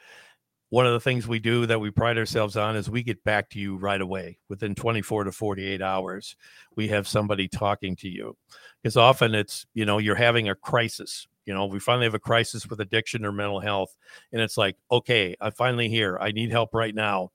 one 0.69 0.85
of 0.85 0.93
the 0.93 0.99
things 0.99 1.27
we 1.27 1.39
do 1.39 1.65
that 1.65 1.79
we 1.79 1.89
pride 1.89 2.17
ourselves 2.17 2.55
on 2.55 2.75
is 2.75 2.89
we 2.89 3.01
get 3.01 3.23
back 3.23 3.49
to 3.49 3.59
you 3.59 3.75
right 3.75 4.01
away 4.01 4.37
within 4.49 4.75
24 4.75 5.25
to 5.25 5.31
48 5.31 5.81
hours 5.81 6.35
we 6.75 6.87
have 6.87 7.07
somebody 7.07 7.47
talking 7.47 7.95
to 7.97 8.07
you 8.07 8.37
because 8.81 8.95
often 8.95 9.35
it's 9.35 9.65
you 9.73 9.85
know 9.85 9.97
you're 9.97 10.15
having 10.15 10.49
a 10.49 10.55
crisis 10.55 11.27
you 11.45 11.53
know 11.53 11.65
we 11.65 11.79
finally 11.79 12.05
have 12.05 12.13
a 12.13 12.19
crisis 12.19 12.67
with 12.67 12.79
addiction 12.79 13.25
or 13.25 13.31
mental 13.31 13.59
health 13.59 13.95
and 14.31 14.41
it's 14.41 14.57
like 14.57 14.77
okay 14.91 15.35
i'm 15.41 15.51
finally 15.51 15.89
here 15.89 16.17
i 16.21 16.31
need 16.31 16.51
help 16.51 16.73
right 16.73 16.95
now 16.95 17.31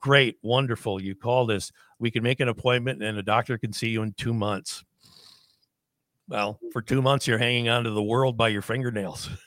great 0.00 0.36
wonderful 0.42 1.00
you 1.00 1.14
called 1.14 1.50
us 1.50 1.72
we 1.98 2.10
can 2.10 2.22
make 2.22 2.40
an 2.40 2.48
appointment 2.48 3.02
and 3.02 3.18
a 3.18 3.22
doctor 3.22 3.58
can 3.58 3.72
see 3.72 3.88
you 3.88 4.02
in 4.02 4.12
two 4.14 4.34
months. 4.34 4.84
Well 6.28 6.58
for 6.72 6.82
two 6.82 7.02
months 7.02 7.26
you're 7.26 7.38
hanging 7.38 7.68
on 7.68 7.84
to 7.84 7.90
the 7.90 8.02
world 8.02 8.36
by 8.36 8.48
your 8.48 8.62
fingernails. 8.62 9.28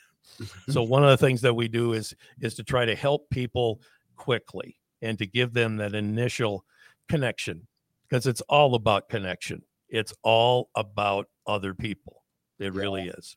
So 0.70 0.84
one 0.84 1.04
of 1.04 1.10
the 1.10 1.18
things 1.18 1.42
that 1.42 1.56
we 1.56 1.68
do 1.68 1.94
is 1.94 2.14
is 2.42 2.54
to 2.56 2.64
try 2.64 2.86
to 2.86 2.94
help 2.94 3.28
people 3.32 3.82
quickly 4.18 4.78
and 5.02 5.18
to 5.18 5.26
give 5.26 5.52
them 5.52 5.78
that 5.78 5.96
initial 5.96 6.64
connection 7.10 7.66
because 8.08 8.28
it's 8.28 8.42
all 8.42 8.76
about 8.76 9.10
connection. 9.10 9.64
It's 9.90 10.14
all 10.22 10.70
about 10.76 11.28
other 11.48 11.74
people. 11.74 12.24
It 12.60 12.66
yeah. 12.66 12.80
really 12.80 13.08
is. 13.08 13.36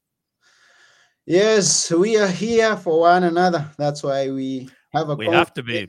Yes 1.25 1.91
we 1.91 2.19
are 2.19 2.29
here 2.29 2.77
for 2.77 3.01
one 3.01 3.25
another. 3.25 3.67
That's 3.79 4.03
why 4.03 4.31
we 4.31 4.69
have 4.93 5.09
a 5.09 5.15
we 5.15 5.27
have 5.27 5.55
to 5.55 5.63
be 5.63 5.89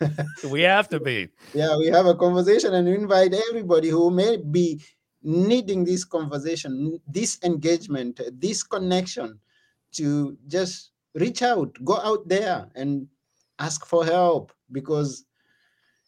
we 0.50 0.62
have 0.62 0.88
to 0.88 1.00
be 1.00 1.28
yeah 1.54 1.76
we 1.76 1.86
have 1.86 2.06
a 2.06 2.14
conversation 2.14 2.74
and 2.74 2.88
invite 2.88 3.34
everybody 3.50 3.88
who 3.88 4.10
may 4.10 4.36
be 4.36 4.80
needing 5.22 5.84
this 5.84 6.04
conversation 6.04 7.00
this 7.06 7.38
engagement 7.42 8.20
this 8.38 8.62
connection 8.62 9.38
to 9.92 10.36
just 10.46 10.92
reach 11.14 11.42
out, 11.42 11.76
go 11.84 11.98
out 11.98 12.26
there 12.28 12.68
and 12.74 13.06
ask 13.58 13.86
for 13.86 14.04
help 14.04 14.52
because 14.72 15.24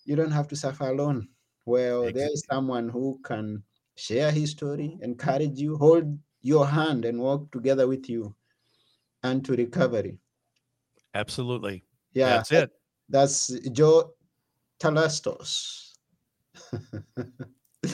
you 0.04 0.16
don't 0.16 0.30
have 0.30 0.48
to 0.48 0.56
suffer 0.56 0.88
alone. 0.88 1.28
Well, 1.66 2.02
exactly. 2.02 2.20
there 2.20 2.32
is 2.32 2.44
someone 2.50 2.88
who 2.88 3.20
can 3.24 3.62
share 3.96 4.30
his 4.30 4.50
story, 4.50 4.98
encourage 5.02 5.58
you, 5.58 5.76
hold 5.76 6.18
your 6.42 6.66
hand, 6.66 7.04
and 7.04 7.20
walk 7.20 7.50
together 7.52 7.86
with 7.86 8.08
you 8.08 8.34
and 9.22 9.44
to 9.44 9.52
recovery. 9.52 10.18
Absolutely. 11.14 11.84
Yeah. 12.12 12.36
That's 12.36 12.52
it. 12.52 12.70
That's 13.10 13.50
Joe 13.72 14.12
Tlustos. 14.80 15.94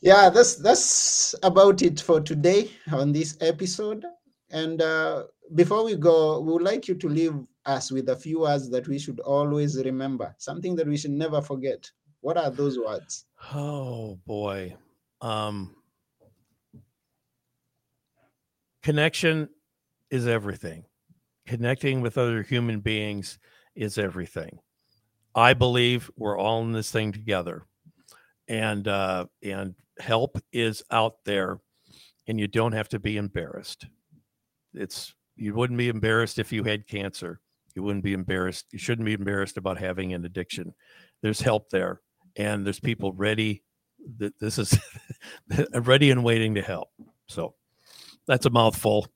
yeah, 0.00 0.30
that's 0.30 0.54
that's 0.56 1.34
about 1.42 1.82
it 1.82 2.00
for 2.00 2.20
today 2.20 2.70
on 2.92 3.12
this 3.12 3.36
episode. 3.40 4.04
And 4.50 4.80
uh, 4.80 5.24
before 5.54 5.84
we 5.84 5.96
go, 5.96 6.40
we 6.40 6.52
would 6.52 6.62
like 6.62 6.88
you 6.88 6.94
to 6.94 7.08
leave 7.08 7.34
us 7.66 7.90
with 7.90 8.08
a 8.08 8.16
few 8.16 8.40
words 8.40 8.70
that 8.70 8.88
we 8.88 8.98
should 8.98 9.20
always 9.20 9.76
remember, 9.76 10.34
something 10.38 10.76
that 10.76 10.86
we 10.86 10.96
should 10.96 11.10
never 11.10 11.42
forget. 11.42 11.90
What 12.20 12.38
are 12.38 12.50
those 12.50 12.78
words? 12.78 13.26
Oh 13.52 14.18
boy. 14.24 14.76
Um, 15.20 15.74
connection 18.82 19.48
is 20.10 20.26
everything. 20.26 20.84
Connecting 21.46 22.02
with 22.02 22.16
other 22.16 22.42
human 22.42 22.80
beings 22.80 23.38
is 23.78 23.96
everything. 23.96 24.58
I 25.34 25.54
believe 25.54 26.10
we're 26.16 26.38
all 26.38 26.62
in 26.62 26.72
this 26.72 26.90
thing 26.90 27.12
together. 27.12 27.64
And 28.48 28.88
uh, 28.88 29.26
and 29.42 29.74
help 29.98 30.38
is 30.52 30.82
out 30.90 31.16
there 31.24 31.60
and 32.26 32.38
you 32.40 32.46
don't 32.46 32.72
have 32.72 32.88
to 32.90 32.98
be 32.98 33.16
embarrassed 33.16 33.86
it's 34.74 35.14
you 35.36 35.54
wouldn't 35.54 35.78
be 35.78 35.88
embarrassed 35.88 36.38
if 36.38 36.52
you 36.52 36.64
had 36.64 36.86
cancer. 36.86 37.40
You 37.74 37.82
wouldn't 37.82 38.04
be 38.04 38.12
embarrassed. 38.12 38.66
You 38.72 38.78
shouldn't 38.78 39.06
be 39.06 39.12
embarrassed 39.12 39.56
about 39.56 39.78
having 39.78 40.12
an 40.12 40.24
addiction. 40.24 40.74
There's 41.22 41.40
help 41.40 41.70
there, 41.70 42.00
and 42.36 42.64
there's 42.64 42.80
people 42.80 43.12
ready. 43.12 43.62
That 44.18 44.38
this 44.40 44.58
is 44.58 44.76
ready 45.74 46.10
and 46.10 46.24
waiting 46.24 46.54
to 46.54 46.62
help. 46.62 46.88
So 47.28 47.54
that's 48.26 48.46
a 48.46 48.50
mouthful. 48.50 49.06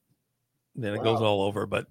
Then 0.75 0.95
it 0.95 0.99
wow. 0.99 1.05
goes 1.05 1.23
all 1.23 1.43
over, 1.43 1.67
but 1.67 1.87